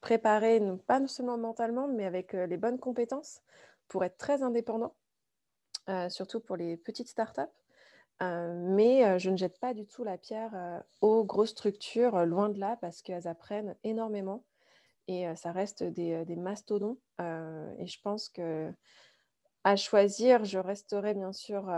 préparé, 0.01 0.61
pas 0.87 1.07
seulement 1.07 1.39
mentalement, 1.39 1.89
mais 1.89 2.05
avec 2.05 2.33
les 2.33 2.57
bonnes 2.57 2.79
compétences 2.79 3.41
pour 3.89 4.05
être 4.05 4.19
très 4.19 4.43
indépendant, 4.43 4.95
surtout 6.09 6.41
pour 6.41 6.57
les 6.57 6.77
petites 6.77 7.09
startups. 7.09 7.43
Euh, 8.23 8.55
mais 8.55 9.19
je 9.19 9.31
ne 9.31 9.37
jette 9.37 9.59
pas 9.61 9.75
du 9.75 9.87
tout 9.87 10.03
la 10.03 10.17
pierre 10.17 10.83
aux 11.01 11.25
grosses 11.25 11.51
structures, 11.51 12.25
loin 12.25 12.49
de 12.49 12.59
là, 12.59 12.79
parce 12.81 13.03
qu'elles 13.03 13.29
apprennent 13.29 13.77
énormément 13.85 14.45
et 15.09 15.27
ça 15.37 15.53
reste 15.53 15.85
des, 15.85 16.25
des 16.25 16.37
mastodons. 16.37 16.99
et 17.21 17.87
je 17.87 18.01
pense 18.03 18.29
que 18.29 18.73
à 19.65 19.77
choisir, 19.77 20.45
je 20.45 20.59
resterai 20.59 21.15
bien 21.15 21.33
sûr 21.33 21.71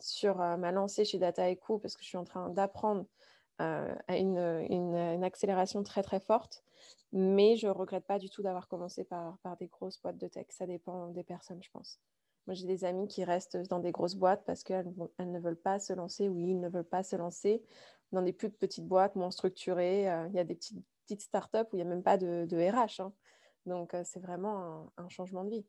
sur 0.00 0.36
ma 0.36 0.72
lancée 0.72 1.04
chez 1.04 1.18
Data 1.18 1.48
Echo 1.48 1.78
parce 1.78 1.96
que 1.96 2.02
je 2.02 2.08
suis 2.08 2.18
en 2.18 2.24
train 2.24 2.50
d'apprendre 2.50 3.06
à 3.58 4.16
une, 4.16 4.66
une, 4.70 5.24
accélération 5.24 5.82
très 5.82 6.02
très 6.02 6.20
forte. 6.20 6.64
Mais 7.12 7.56
je 7.56 7.68
ne 7.68 7.72
regrette 7.72 8.06
pas 8.06 8.18
du 8.18 8.28
tout 8.28 8.42
d'avoir 8.42 8.66
commencé 8.66 9.04
par, 9.04 9.38
par 9.38 9.56
des 9.56 9.68
grosses 9.68 10.00
boîtes 10.02 10.18
de 10.18 10.26
tech. 10.26 10.46
Ça 10.50 10.66
dépend 10.66 11.08
des 11.08 11.22
personnes, 11.22 11.62
je 11.62 11.70
pense. 11.70 12.00
Moi, 12.46 12.54
j'ai 12.54 12.66
des 12.66 12.84
amis 12.84 13.08
qui 13.08 13.24
restent 13.24 13.56
dans 13.68 13.78
des 13.78 13.92
grosses 13.92 14.16
boîtes 14.16 14.44
parce 14.44 14.62
qu'elles 14.62 14.92
ne 15.18 15.38
veulent 15.38 15.60
pas 15.60 15.78
se 15.78 15.92
lancer 15.92 16.28
ou 16.28 16.38
ils 16.38 16.60
ne 16.60 16.68
veulent 16.68 16.84
pas 16.84 17.02
se 17.02 17.16
lancer 17.16 17.62
dans 18.12 18.22
des 18.22 18.32
plus 18.32 18.50
petites 18.50 18.86
boîtes, 18.86 19.16
moins 19.16 19.30
structurées. 19.30 20.10
Euh, 20.10 20.26
il 20.28 20.34
y 20.34 20.38
a 20.38 20.44
des 20.44 20.54
petites, 20.54 20.84
petites 21.04 21.22
startups 21.22 21.66
où 21.72 21.76
il 21.76 21.76
n'y 21.76 21.82
a 21.82 21.86
même 21.86 22.02
pas 22.02 22.18
de, 22.18 22.46
RH. 22.46 23.00
Hein. 23.00 23.12
Donc, 23.64 23.94
euh, 23.94 24.02
c'est 24.04 24.20
vraiment 24.20 24.92
un, 24.98 25.08
changement 25.08 25.44
de 25.44 25.50
vie. 25.50 25.66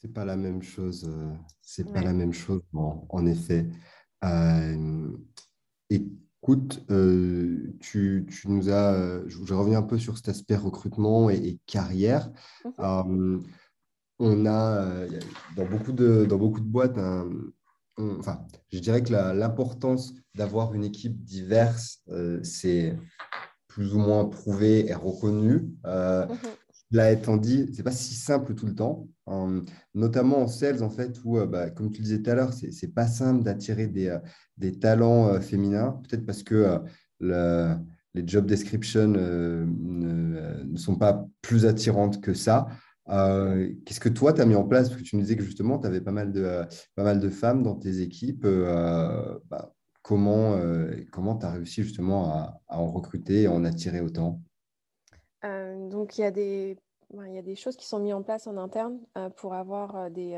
C'est 0.00 0.12
pas 0.12 0.24
la 0.24 0.36
même 0.36 0.62
chose. 0.62 1.06
Euh, 1.08 1.32
c'est 1.60 1.90
pas 1.90 2.02
la 2.02 2.12
même 2.12 2.32
chose, 2.32 2.62
en, 2.72 3.26
effet. 3.26 3.66
écoute, 5.90 6.86
tu, 7.80 8.26
nous 8.46 8.70
as. 8.70 9.26
je 9.26 9.44
vais 9.44 9.54
revenir 9.54 9.78
un 9.78 9.82
peu 9.82 9.98
sur 9.98 10.16
cet 10.16 10.28
aspect 10.30 10.56
recrutement 10.56 11.28
et, 11.28 11.58
carrière. 11.66 12.30
Mmh 12.78 13.40
on 14.24 14.46
a 14.46 14.78
euh, 14.78 15.08
dans 15.56 15.66
beaucoup 15.66 15.92
de, 15.92 16.24
dans 16.24 16.38
beaucoup 16.38 16.60
de 16.60 16.66
boîtes, 16.66 16.98
enfin, 17.98 18.46
je 18.72 18.78
dirais 18.78 19.02
que 19.02 19.12
l'importance 19.12 20.14
d'avoir 20.34 20.74
une 20.74 20.84
équipe 20.84 21.22
diverse, 21.22 22.00
euh, 22.08 22.40
c'est 22.42 22.96
plus 23.68 23.94
ou 23.94 23.98
moins 23.98 24.24
prouvé 24.24 24.88
et 24.88 24.94
reconnu. 24.94 25.68
Euh, 25.86 26.26
mhm. 26.26 26.36
Cela 26.90 27.12
étant 27.12 27.36
dit, 27.36 27.66
ce 27.72 27.78
n'est 27.78 27.82
pas 27.82 27.92
si 27.92 28.14
simple 28.14 28.54
tout 28.54 28.66
le 28.66 28.74
temps, 28.74 29.08
notamment 29.94 30.42
en 30.42 30.46
sales, 30.46 30.82
en 30.82 30.90
fait, 30.90 31.18
où, 31.24 31.44
bah, 31.44 31.70
comme 31.70 31.90
tu 31.90 31.98
le 31.98 32.04
disais 32.04 32.22
tout 32.22 32.30
à 32.30 32.34
l'heure, 32.34 32.52
ce 32.52 32.66
n'est 32.66 32.92
pas 32.92 33.08
simple 33.08 33.42
d'attirer 33.42 33.88
des, 33.88 34.16
des, 34.58 34.78
talents 34.78 35.40
féminins, 35.40 36.00
peut-être 36.04 36.24
parce 36.24 36.44
que 36.44 36.78
les 37.20 38.22
job 38.28 38.46
descriptions 38.46 39.08
ne, 39.08 39.66
ne, 39.66 40.76
sont 40.76 40.94
pas 40.94 41.26
plus 41.42 41.66
attirantes 41.66 42.20
que 42.20 42.32
ça. 42.32 42.68
Euh, 43.10 43.70
qu'est-ce 43.84 44.00
que 44.00 44.08
toi, 44.08 44.32
tu 44.32 44.40
as 44.40 44.46
mis 44.46 44.54
en 44.54 44.64
place? 44.64 44.88
Parce 44.88 45.00
que 45.00 45.06
tu 45.06 45.16
me 45.16 45.22
disais 45.22 45.36
que 45.36 45.42
justement, 45.42 45.78
tu 45.78 45.86
avais 45.86 46.00
pas 46.00 46.12
mal, 46.12 46.32
de, 46.32 46.62
pas 46.94 47.04
mal 47.04 47.20
de 47.20 47.28
femmes 47.28 47.62
dans 47.62 47.74
tes 47.74 48.00
équipes. 48.00 48.44
Euh, 48.44 49.38
bah, 49.46 49.74
comment 50.02 50.58
comment 51.12 51.36
tu 51.36 51.46
as 51.46 51.50
réussi 51.50 51.82
justement 51.82 52.30
à, 52.30 52.60
en 52.68 52.90
recruter 52.90 53.42
et 53.42 53.48
en 53.48 53.64
attirer 53.64 54.00
autant? 54.00 54.40
Euh, 55.44 55.88
Donc, 55.88 56.18
il 56.18 56.22
y 56.22 56.24
a 56.24 56.30
des 56.30 56.78
y 57.12 57.38
a 57.38 57.42
des 57.42 57.54
choses 57.54 57.76
qui 57.76 57.86
sont 57.86 58.00
mises 58.00 58.14
en 58.14 58.22
place 58.22 58.48
en 58.48 58.56
interne 58.56 58.98
pour 59.36 59.54
avoir 59.54 60.10
des, 60.10 60.36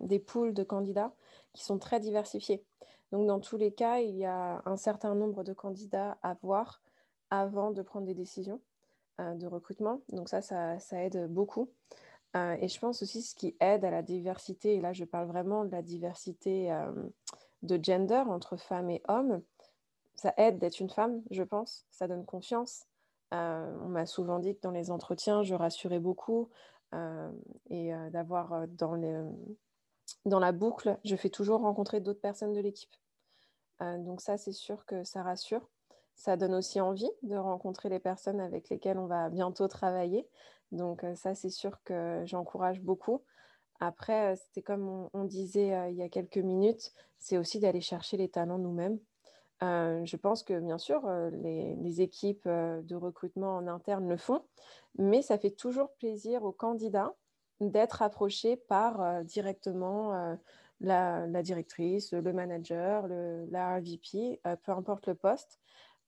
des 0.00 0.18
pools 0.18 0.54
de 0.54 0.62
candidats 0.62 1.12
qui 1.52 1.64
sont 1.64 1.78
très 1.78 2.00
diversifiés. 2.00 2.64
Donc, 3.12 3.26
dans 3.26 3.40
tous 3.40 3.58
les 3.58 3.72
cas, 3.72 3.98
il 3.98 4.16
y 4.16 4.24
a 4.24 4.62
un 4.64 4.76
certain 4.76 5.14
nombre 5.14 5.44
de 5.44 5.52
candidats 5.52 6.16
à 6.22 6.34
voir 6.42 6.80
avant 7.28 7.72
de 7.72 7.82
prendre 7.82 8.06
des 8.06 8.14
décisions 8.14 8.60
de 9.18 9.46
recrutement. 9.46 10.00
Donc, 10.12 10.30
ça, 10.30 10.40
ça 10.40 11.04
aide 11.04 11.26
beaucoup. 11.28 11.68
Et 12.34 12.68
je 12.68 12.80
pense 12.80 13.02
aussi 13.02 13.22
ce 13.22 13.34
qui 13.34 13.56
aide 13.60 13.84
à 13.84 13.90
la 13.90 14.02
diversité, 14.02 14.74
et 14.74 14.80
là, 14.80 14.92
je 14.92 15.04
parle 15.04 15.28
vraiment 15.28 15.64
de 15.64 15.70
la 15.70 15.82
diversité 15.82 16.76
de 17.62 17.82
gender 17.82 18.24
entre 18.26 18.56
femmes 18.56 18.90
et 18.90 19.02
hommes, 19.08 19.40
ça 20.14 20.32
aide 20.36 20.58
d'être 20.58 20.80
une 20.80 20.90
femme, 20.90 21.22
je 21.30 21.42
pense. 21.42 21.84
Ça 21.90 22.06
donne 22.06 22.24
confiance. 22.24 22.86
Euh, 23.32 23.76
on 23.82 23.88
m'a 23.88 24.06
souvent 24.06 24.38
dit 24.38 24.54
que 24.54 24.60
dans 24.62 24.70
les 24.70 24.90
entretiens, 24.90 25.42
je 25.42 25.54
rassurais 25.54 25.98
beaucoup 25.98 26.50
euh, 26.94 27.30
et 27.68 27.94
euh, 27.94 28.10
d'avoir 28.10 28.66
dans 28.68 30.38
la 30.38 30.52
boucle, 30.52 30.98
je 31.04 31.16
fais 31.16 31.30
toujours 31.30 31.60
rencontrer 31.60 32.00
d'autres 32.00 32.20
personnes 32.20 32.52
de 32.52 32.60
l'équipe. 32.60 32.94
donc 33.80 34.20
ça, 34.20 34.36
c'est 34.36 34.52
sûr 34.52 34.86
que 34.86 35.04
ça 35.04 35.22
rassure. 35.22 35.68
Ça 36.14 36.36
donne 36.36 36.54
aussi 36.54 36.80
envie 36.80 37.10
de 37.22 37.36
rencontrer 37.36 37.88
les 37.88 37.98
personnes 37.98 38.40
avec 38.40 38.68
lesquelles 38.68 38.98
on 38.98 39.06
va 39.06 39.28
bientôt 39.30 39.66
travailler. 39.66 40.28
Donc 40.72 41.04
ça, 41.14 41.34
c'est 41.34 41.50
sûr 41.50 41.82
que 41.84 42.22
j'encourage 42.26 42.80
beaucoup. 42.80 43.22
Après, 43.80 44.36
c'était 44.36 44.62
comme 44.62 45.08
on 45.12 45.24
disait 45.24 45.90
il 45.90 45.96
y 45.96 46.02
a 46.02 46.08
quelques 46.08 46.38
minutes, 46.38 46.92
c'est 47.18 47.38
aussi 47.38 47.60
d'aller 47.60 47.80
chercher 47.80 48.16
les 48.16 48.28
talents 48.28 48.58
nous-mêmes. 48.58 48.98
Euh, 49.62 50.04
je 50.04 50.16
pense 50.16 50.42
que 50.42 50.58
bien 50.58 50.78
sûr, 50.78 51.06
euh, 51.06 51.30
les, 51.30 52.00
équipes 52.00 52.46
euh, 52.46 52.82
de 52.82 52.96
recrutement 52.96 53.56
en 53.56 53.66
interne 53.66 54.08
le 54.08 54.16
font, 54.16 54.42
mais 54.98 55.22
ça 55.22 55.38
fait 55.38 55.52
toujours 55.52 55.92
plaisir 55.94 56.42
aux 56.44 56.52
candidats 56.52 57.14
d'être 57.60 58.02
approchés 58.02 58.56
par 58.56 59.24
directement 59.24 60.36
la, 60.80 61.26
directrice, 61.42 62.12
le 62.12 62.32
manager, 62.32 63.06
la 63.08 63.76
RVP, 63.76 64.40
peu 64.64 64.72
importe 64.72 65.06
le 65.06 65.14
poste. 65.14 65.60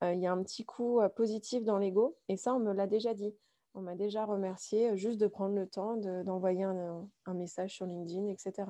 Il 0.02 0.18
y 0.18 0.26
a 0.26 0.32
un 0.32 0.42
petit 0.42 0.64
coup 0.64 1.00
positif 1.14 1.64
dans 1.64 1.78
l'ego, 1.78 2.16
et 2.28 2.36
ça, 2.36 2.52
on 2.52 2.58
me 2.58 2.72
l'a 2.72 2.88
déjà 2.88 3.14
dit. 3.14 3.32
On 3.76 3.82
m'a 3.82 3.94
déjà 3.94 4.24
remercié 4.24 4.96
juste 4.96 5.18
de 5.18 5.26
prendre 5.26 5.54
le 5.54 5.66
temps 5.66 5.96
d'envoyer 6.24 6.64
un, 6.64 7.06
un, 7.26 7.34
message 7.34 7.74
sur 7.74 7.84
LinkedIn, 7.84 8.26
etc. 8.28 8.68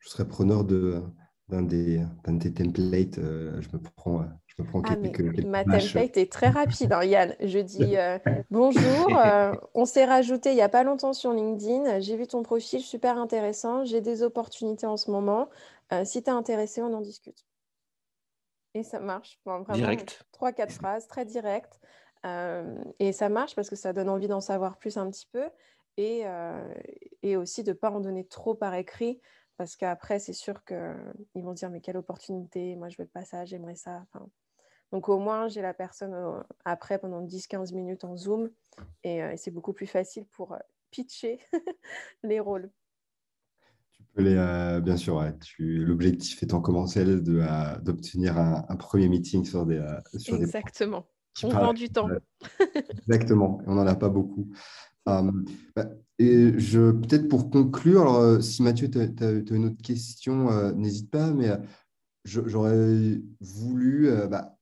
Je 0.00 0.08
serais 0.08 0.26
preneur 0.26 0.64
de 0.64 1.00
d'un 1.48 1.62
des, 1.62 2.00
des, 2.26 2.52
templates, 2.54 3.18
euh, 3.18 3.60
je 3.60 3.68
me 3.72 3.78
prends, 3.78 4.24
je 4.46 4.62
me 4.62 4.66
prends 4.66 4.80
ah, 4.84 4.96
quelques, 4.96 5.44
Ma 5.44 5.64
template 5.64 6.16
est 6.16 6.30
très 6.30 6.48
rapide, 6.48 6.92
hein, 6.92 7.04
Yann. 7.04 7.36
Je 7.40 7.58
dis 7.58 7.96
euh, 7.96 8.18
bonjour, 8.50 9.18
euh, 9.18 9.52
on 9.74 9.84
s'est 9.84 10.04
rajouté 10.04 10.50
il 10.50 10.54
n'y 10.54 10.62
a 10.62 10.68
pas 10.68 10.82
longtemps 10.82 11.12
sur 11.12 11.32
LinkedIn. 11.32 12.00
J'ai 12.00 12.16
vu 12.16 12.26
ton 12.26 12.42
profil 12.42 12.80
super 12.80 13.18
intéressant. 13.18 13.84
J'ai 13.84 14.00
des 14.00 14.22
opportunités 14.22 14.86
en 14.86 14.96
ce 14.96 15.10
moment. 15.10 15.50
si 16.04 16.22
tu 16.22 16.30
es 16.30 16.32
intéressé, 16.32 16.80
on 16.80 16.92
en 16.94 17.00
discute. 17.00 17.44
Et 18.74 18.82
ça 18.82 19.00
marche. 19.00 19.38
vraiment, 19.44 19.64
direct. 19.74 20.24
Trois, 20.32 20.52
quatre 20.52 20.72
phrases, 20.72 21.06
très 21.06 21.26
direct. 21.26 21.80
Et 22.24 23.12
ça 23.12 23.28
marche 23.28 23.54
parce 23.54 23.68
que 23.68 23.76
ça 23.76 23.92
donne 23.92 24.08
envie 24.08 24.28
d'en 24.28 24.40
savoir 24.40 24.78
plus 24.78 24.96
un 24.96 25.10
petit 25.10 25.26
peu 25.32 25.44
et, 25.96 26.24
et 27.22 27.36
aussi 27.36 27.64
de 27.64 27.70
ne 27.70 27.76
pas 27.76 27.90
en 27.90 28.00
donner 28.00 28.24
trop 28.26 28.54
par 28.54 28.74
écrit 28.74 29.20
parce 29.56 29.76
qu'après, 29.76 30.18
c'est 30.18 30.32
sûr 30.32 30.64
qu'ils 30.64 31.44
vont 31.44 31.52
dire, 31.52 31.70
mais 31.70 31.80
quelle 31.80 31.96
opportunité, 31.96 32.74
moi 32.76 32.88
je 32.88 32.96
veux 32.98 33.06
pas 33.06 33.24
ça, 33.24 33.44
j'aimerais 33.44 33.76
ça. 33.76 34.04
donc 34.90 35.08
au 35.08 35.18
moins, 35.18 35.48
j'ai 35.48 35.62
la 35.62 35.74
personne 35.74 36.14
après 36.64 36.98
pendant 36.98 37.24
10-15 37.24 37.74
minutes 37.74 38.04
en 38.04 38.16
Zoom 38.16 38.50
et, 39.04 39.20
c'est 39.36 39.50
beaucoup 39.50 39.72
plus 39.72 39.86
facile 39.86 40.26
pour 40.32 40.56
pitcher 40.90 41.38
les 42.22 42.40
rôles. 42.40 42.70
Tu 43.92 44.02
peux 44.14 44.22
les, 44.22 44.80
bien 44.80 44.96
sûr, 44.96 45.22
l'objectif 45.58 46.42
étant 46.42 46.60
commencer 46.60 47.04
d'obtenir 47.04 48.38
un, 48.38 48.76
premier 48.76 49.08
meeting 49.08 49.44
sur 49.44 49.66
des... 49.66 49.80
sur 50.18 50.34
Exactement. 50.34 51.06
On 51.42 51.48
prend 51.48 51.72
du 51.72 51.88
temps. 51.88 52.08
Exactement, 53.08 53.60
on 53.66 53.74
n'en 53.74 53.86
a 53.86 53.94
pas 53.94 54.08
beaucoup. 54.08 54.48
Hum, 55.06 55.44
bah, 55.74 55.88
et 56.18 56.58
je, 56.58 56.92
peut-être 56.92 57.28
pour 57.28 57.50
conclure, 57.50 58.02
alors, 58.02 58.16
euh, 58.16 58.40
si 58.40 58.62
Mathieu, 58.62 58.88
tu 58.88 58.98
as, 58.98 59.54
une 59.54 59.64
autre 59.64 59.82
question, 59.82 60.50
euh, 60.50 60.72
n'hésite 60.72 61.10
pas, 61.10 61.32
mais 61.32 61.48
euh, 61.48 61.56
j'aurais 62.24 63.20
voulu 63.40 64.08
bah, 64.30 64.56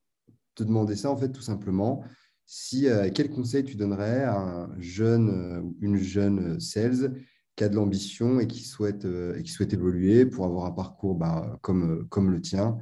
te 0.54 0.64
demander 0.64 0.96
ça, 0.96 1.11
en 1.11 1.16
fait, 1.16 1.30
tout 1.30 1.42
simplement. 1.42 2.02
Si, 2.46 2.88
quel 3.14 3.30
conseil 3.30 3.64
tu 3.64 3.76
donnerais 3.76 4.24
à 4.24 4.37
un 4.37 4.80
jeune 4.80 5.61
ou 5.62 5.76
une 5.80 5.98
jeune 5.98 6.59
sales 6.59 7.14
qui 7.54 7.62
a 7.62 7.68
de 7.68 7.76
l'ambition 7.76 8.40
et, 8.40 8.48
qui 8.48 8.64
souhaite, 8.64 9.04
et 9.04 9.42
qui 9.42 9.50
souhaite 9.52 9.72
évoluer 9.72 10.26
pour 10.26 10.46
avoir 10.46 10.64
un 10.64 10.72
parcours 10.72 11.14
bah, 11.14 11.59
comme, 11.62 12.09
comme 12.09 12.30
le 12.30 12.40
tien 12.40 12.78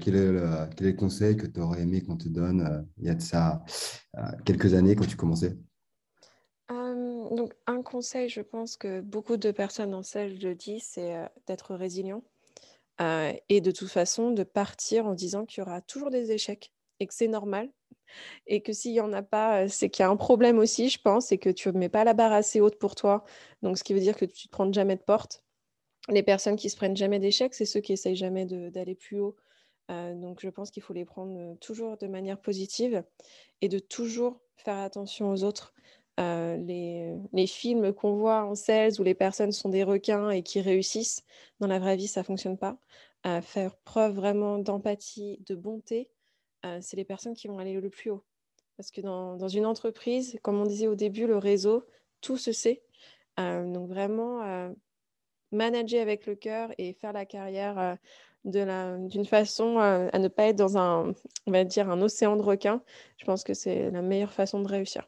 quel, 0.00 0.16
est 0.16 0.32
le, 0.32 0.68
est 0.80 0.94
conseil 0.94 1.36
que 1.36 1.46
tu 1.46 1.60
aurais 1.60 1.82
aimé 1.82 2.02
qu'on 2.02 2.16
te 2.16 2.28
donne 2.28 2.86
il 2.98 3.06
y 3.06 3.10
a 3.10 3.14
de 3.14 3.22
ça 3.22 3.64
quelques 4.44 4.74
années 4.74 4.96
quand 4.96 5.06
tu 5.06 5.16
commençais? 5.16 5.56
Donc, 7.32 7.54
un 7.66 7.82
conseil, 7.82 8.28
je 8.28 8.42
pense 8.42 8.76
que 8.76 9.00
beaucoup 9.00 9.38
de 9.38 9.50
personnes 9.52 9.94
en 9.94 10.02
salle 10.02 10.38
le 10.38 10.54
disent, 10.54 10.84
c'est 10.84 11.16
euh, 11.16 11.26
d'être 11.46 11.74
résilient 11.74 12.22
euh, 13.00 13.32
et 13.48 13.62
de 13.62 13.70
toute 13.70 13.88
façon 13.88 14.32
de 14.32 14.42
partir 14.42 15.06
en 15.06 15.14
disant 15.14 15.46
qu'il 15.46 15.60
y 15.60 15.66
aura 15.66 15.80
toujours 15.80 16.10
des 16.10 16.30
échecs 16.30 16.72
et 17.00 17.06
que 17.06 17.14
c'est 17.14 17.28
normal 17.28 17.70
et 18.46 18.62
que 18.62 18.74
s'il 18.74 18.92
n'y 18.92 19.00
en 19.00 19.12
a 19.14 19.22
pas, 19.22 19.62
euh, 19.62 19.68
c'est 19.68 19.88
qu'il 19.88 20.02
y 20.02 20.06
a 20.06 20.10
un 20.10 20.16
problème 20.16 20.58
aussi, 20.58 20.90
je 20.90 21.00
pense, 21.00 21.32
et 21.32 21.38
que 21.38 21.48
tu 21.48 21.68
ne 21.68 21.78
mets 21.78 21.88
pas 21.88 22.04
la 22.04 22.12
barre 22.12 22.32
assez 22.32 22.60
haute 22.60 22.78
pour 22.78 22.94
toi. 22.94 23.24
Donc, 23.62 23.78
ce 23.78 23.84
qui 23.84 23.94
veut 23.94 24.00
dire 24.00 24.16
que 24.16 24.26
tu 24.26 24.46
ne 24.46 24.48
te 24.48 24.50
prends 24.50 24.70
jamais 24.70 24.96
de 24.96 25.02
porte. 25.02 25.42
Les 26.08 26.22
personnes 26.22 26.56
qui 26.56 26.68
se 26.68 26.76
prennent 26.76 26.96
jamais 26.96 27.18
d'échecs, 27.18 27.54
c'est 27.54 27.64
ceux 27.64 27.80
qui 27.80 27.94
essayent 27.94 28.16
jamais 28.16 28.44
d'aller 28.44 28.94
plus 28.94 29.20
haut. 29.20 29.36
Donc, 30.14 30.40
je 30.40 30.48
pense 30.48 30.70
qu'il 30.70 30.82
faut 30.82 30.94
les 30.94 31.04
prendre 31.04 31.56
toujours 31.58 31.96
de 31.98 32.06
manière 32.06 32.40
positive 32.40 33.04
et 33.60 33.68
de 33.68 33.78
toujours 33.78 34.40
faire 34.56 34.78
attention 34.78 35.30
aux 35.30 35.44
autres. 35.44 35.74
Euh, 36.20 36.56
les, 37.32 37.46
films 37.46 37.92
qu'on 37.92 38.14
voit 38.14 38.44
en 38.44 38.54
sales 38.54 38.92
où 39.00 39.02
les 39.02 39.14
personnes 39.14 39.52
sont 39.52 39.70
des 39.70 39.82
requins 39.82 40.30
et 40.30 40.42
qui 40.42 40.60
réussissent, 40.60 41.24
dans 41.60 41.66
la 41.66 41.78
vraie 41.78 41.96
vie, 41.96 42.06
ça 42.06 42.20
ne 42.20 42.26
fonctionne 42.26 42.58
pas. 42.58 42.76
Euh, 43.26 43.40
faire 43.40 43.76
preuve 43.76 44.14
vraiment 44.14 44.58
d'empathie, 44.58 45.38
de 45.46 45.54
bonté, 45.54 46.10
euh, 46.66 46.78
c'est 46.80 46.96
les 46.96 47.04
personnes 47.04 47.34
qui 47.34 47.48
vont 47.48 47.58
aller 47.58 47.80
le 47.80 47.90
plus 47.90 48.10
haut. 48.10 48.24
Parce 48.76 48.90
que 48.90 49.00
dans, 49.00 49.48
une 49.48 49.66
entreprise, 49.66 50.38
comme 50.42 50.60
on 50.60 50.66
disait 50.66 50.88
au 50.88 50.94
début, 50.94 51.26
le 51.26 51.38
réseau, 51.38 51.84
tout 52.20 52.36
se 52.36 52.52
sait. 52.52 52.82
donc 53.36 53.88
vraiment, 53.88 54.72
manager 55.52 56.00
avec 56.00 56.26
le 56.26 56.34
cœur 56.34 56.70
et 56.78 56.94
faire 56.94 57.12
la 57.12 57.26
carrière 57.26 57.98
d'une 58.44 59.24
façon 59.24 59.78
à 59.78 60.18
ne 60.18 60.28
pas 60.28 60.44
être 60.44 60.56
dans 60.56 60.76
un, 60.76 61.12
on 61.46 61.52
va 61.52 61.64
dire, 61.64 61.90
un 61.90 62.00
océan 62.02 62.36
de 62.36 62.42
requins, 62.42 62.82
je 63.18 63.24
pense 63.24 63.44
que 63.44 63.54
c'est 63.54 63.90
la 63.90 64.02
meilleure 64.02 64.32
façon 64.32 64.60
de 64.60 64.68
réussir. 64.68 65.06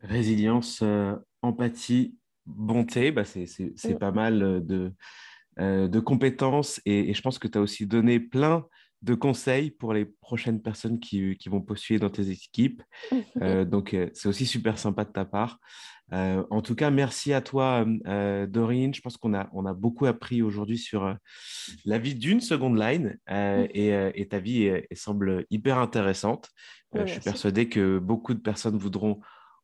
Résilience, 0.00 0.80
euh, 0.82 1.16
empathie, 1.42 2.16
bonté, 2.46 3.10
bah 3.10 3.24
c'est 3.24 3.98
pas 3.98 4.12
mal 4.12 4.42
euh, 4.42 4.60
de, 4.60 4.94
euh, 5.58 5.88
de 5.88 6.00
compétences 6.00 6.80
et, 6.84 7.12
je 7.12 7.20
pense 7.20 7.38
que 7.38 7.48
tu 7.48 7.58
as 7.58 7.60
aussi 7.60 7.86
donné 7.86 8.20
plein 8.20 8.64
de 9.02 9.14
conseils 9.14 9.70
pour 9.70 9.92
les 9.92 10.04
prochaines 10.04 10.62
personnes 10.62 11.00
qui, 11.00 11.36
qui 11.36 11.48
vont 11.48 11.60
postuler 11.60 11.98
dans 11.98 12.10
tes 12.10 12.30
équipes. 12.30 12.82
donc, 13.66 13.96
c'est 14.12 14.28
aussi 14.28 14.44
super 14.44 14.78
sympa 14.78 15.04
de 15.04 15.12
ta 15.12 15.24
part. 15.24 15.60
En 16.10 16.62
tout 16.62 16.74
cas, 16.74 16.90
merci 16.90 17.32
à 17.32 17.40
toi, 17.40 17.84
Dorine. 18.48 18.94
Je 18.94 19.00
pense 19.00 19.16
qu'on 19.16 19.34
a, 19.34 19.48
on 19.52 19.66
a 19.66 19.74
beaucoup 19.74 20.06
appris 20.06 20.42
aujourd'hui 20.42 20.78
sur 20.78 21.16
la 21.84 21.98
vie 21.98 22.14
d'une 22.14 22.40
seconde 22.40 22.78
line 22.78 23.18
mm. 23.28 23.66
et, 23.74 24.10
et, 24.14 24.28
ta 24.28 24.38
vie 24.38 24.70
semble 24.92 25.44
hyper 25.50 25.78
intéressante. 25.78 26.48
je 26.94 27.06
suis 27.06 27.20
persuadé 27.20 27.68
que 27.68 27.98
beaucoup 27.98 28.34
de 28.34 28.40
personnes 28.40 28.78
voudront 28.78 29.20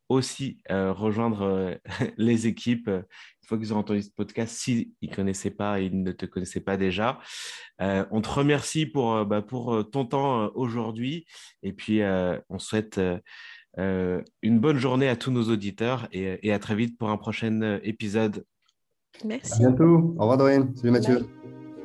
aussi 0.09 0.59
euh, 0.71 0.93
rejoindre 0.93 1.43
euh, 1.43 1.75
les 2.17 2.47
équipes 2.47 2.89
euh, 2.89 3.03
une 3.43 3.49
fois 3.49 3.59
qu'ils 3.59 3.75
ont 3.75 3.79
entendu 3.79 4.03
ce 4.03 4.11
podcast, 4.11 4.57
s'ils 4.57 4.93
ne 5.03 5.15
connaissaient 5.15 5.51
pas 5.51 5.81
et 5.81 5.87
ils 5.87 6.03
ne 6.03 6.13
te 6.13 6.25
connaissaient 6.25 6.63
pas 6.63 6.79
déjà. 6.79 7.19
on 7.79 8.23
te 8.23 8.29
remercie 8.31 8.87
pour, 8.87 9.27
bah, 9.27 9.43
pour 9.43 9.91
ton 9.91 10.07
temps 10.07 10.51
aujourd'hui 10.55 11.27
et 11.63 11.75
puis 11.75 12.01
on 12.49 12.59
souhaite 12.59 12.99
une 13.77 14.59
bonne 14.61 14.79
journée 14.79 15.09
à 15.09 15.17
tous 15.17 15.31
nos 15.31 15.51
auditeurs 15.51 16.09
et, 16.13 16.47
et, 16.47 16.53
à 16.53 16.59
très 16.59 16.75
vite 16.75 16.97
pour 16.99 17.11
un 17.11 17.17
prochain 17.17 17.79
épisode. 17.83 18.45
Merci. 19.25 19.55
À 19.55 19.69
bientôt. 19.69 20.15
Au 20.17 20.21
revoir 20.21 20.39
Dorian. 20.39 20.69
Salut 20.77 20.93
Mathieu. 20.93 21.27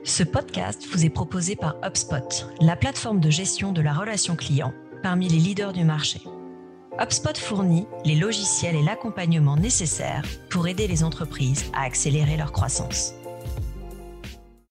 Ce 0.03 0.23
podcast 0.23 0.87
vous 0.91 1.05
est 1.05 1.09
proposé 1.09 1.55
par 1.55 1.75
HubSpot, 1.83 2.47
la 2.61 2.75
plateforme 2.75 3.19
de 3.19 3.29
gestion 3.29 3.73
de 3.73 3.81
la 3.81 3.93
relation 3.93 4.35
client 4.35 4.73
parmi 5.03 5.27
les 5.27 5.37
leaders 5.37 5.73
du 5.73 5.83
marché. 5.83 6.21
HubSpot 6.99 7.37
fournit 7.37 7.85
les 8.05 8.15
logiciels 8.15 8.75
et 8.75 8.83
l'accompagnement 8.83 9.55
nécessaires 9.55 10.23
pour 10.49 10.67
aider 10.67 10.87
les 10.87 11.03
entreprises 11.03 11.71
à 11.73 11.83
accélérer 11.83 12.37
leur 12.37 12.51
croissance. 12.51 13.13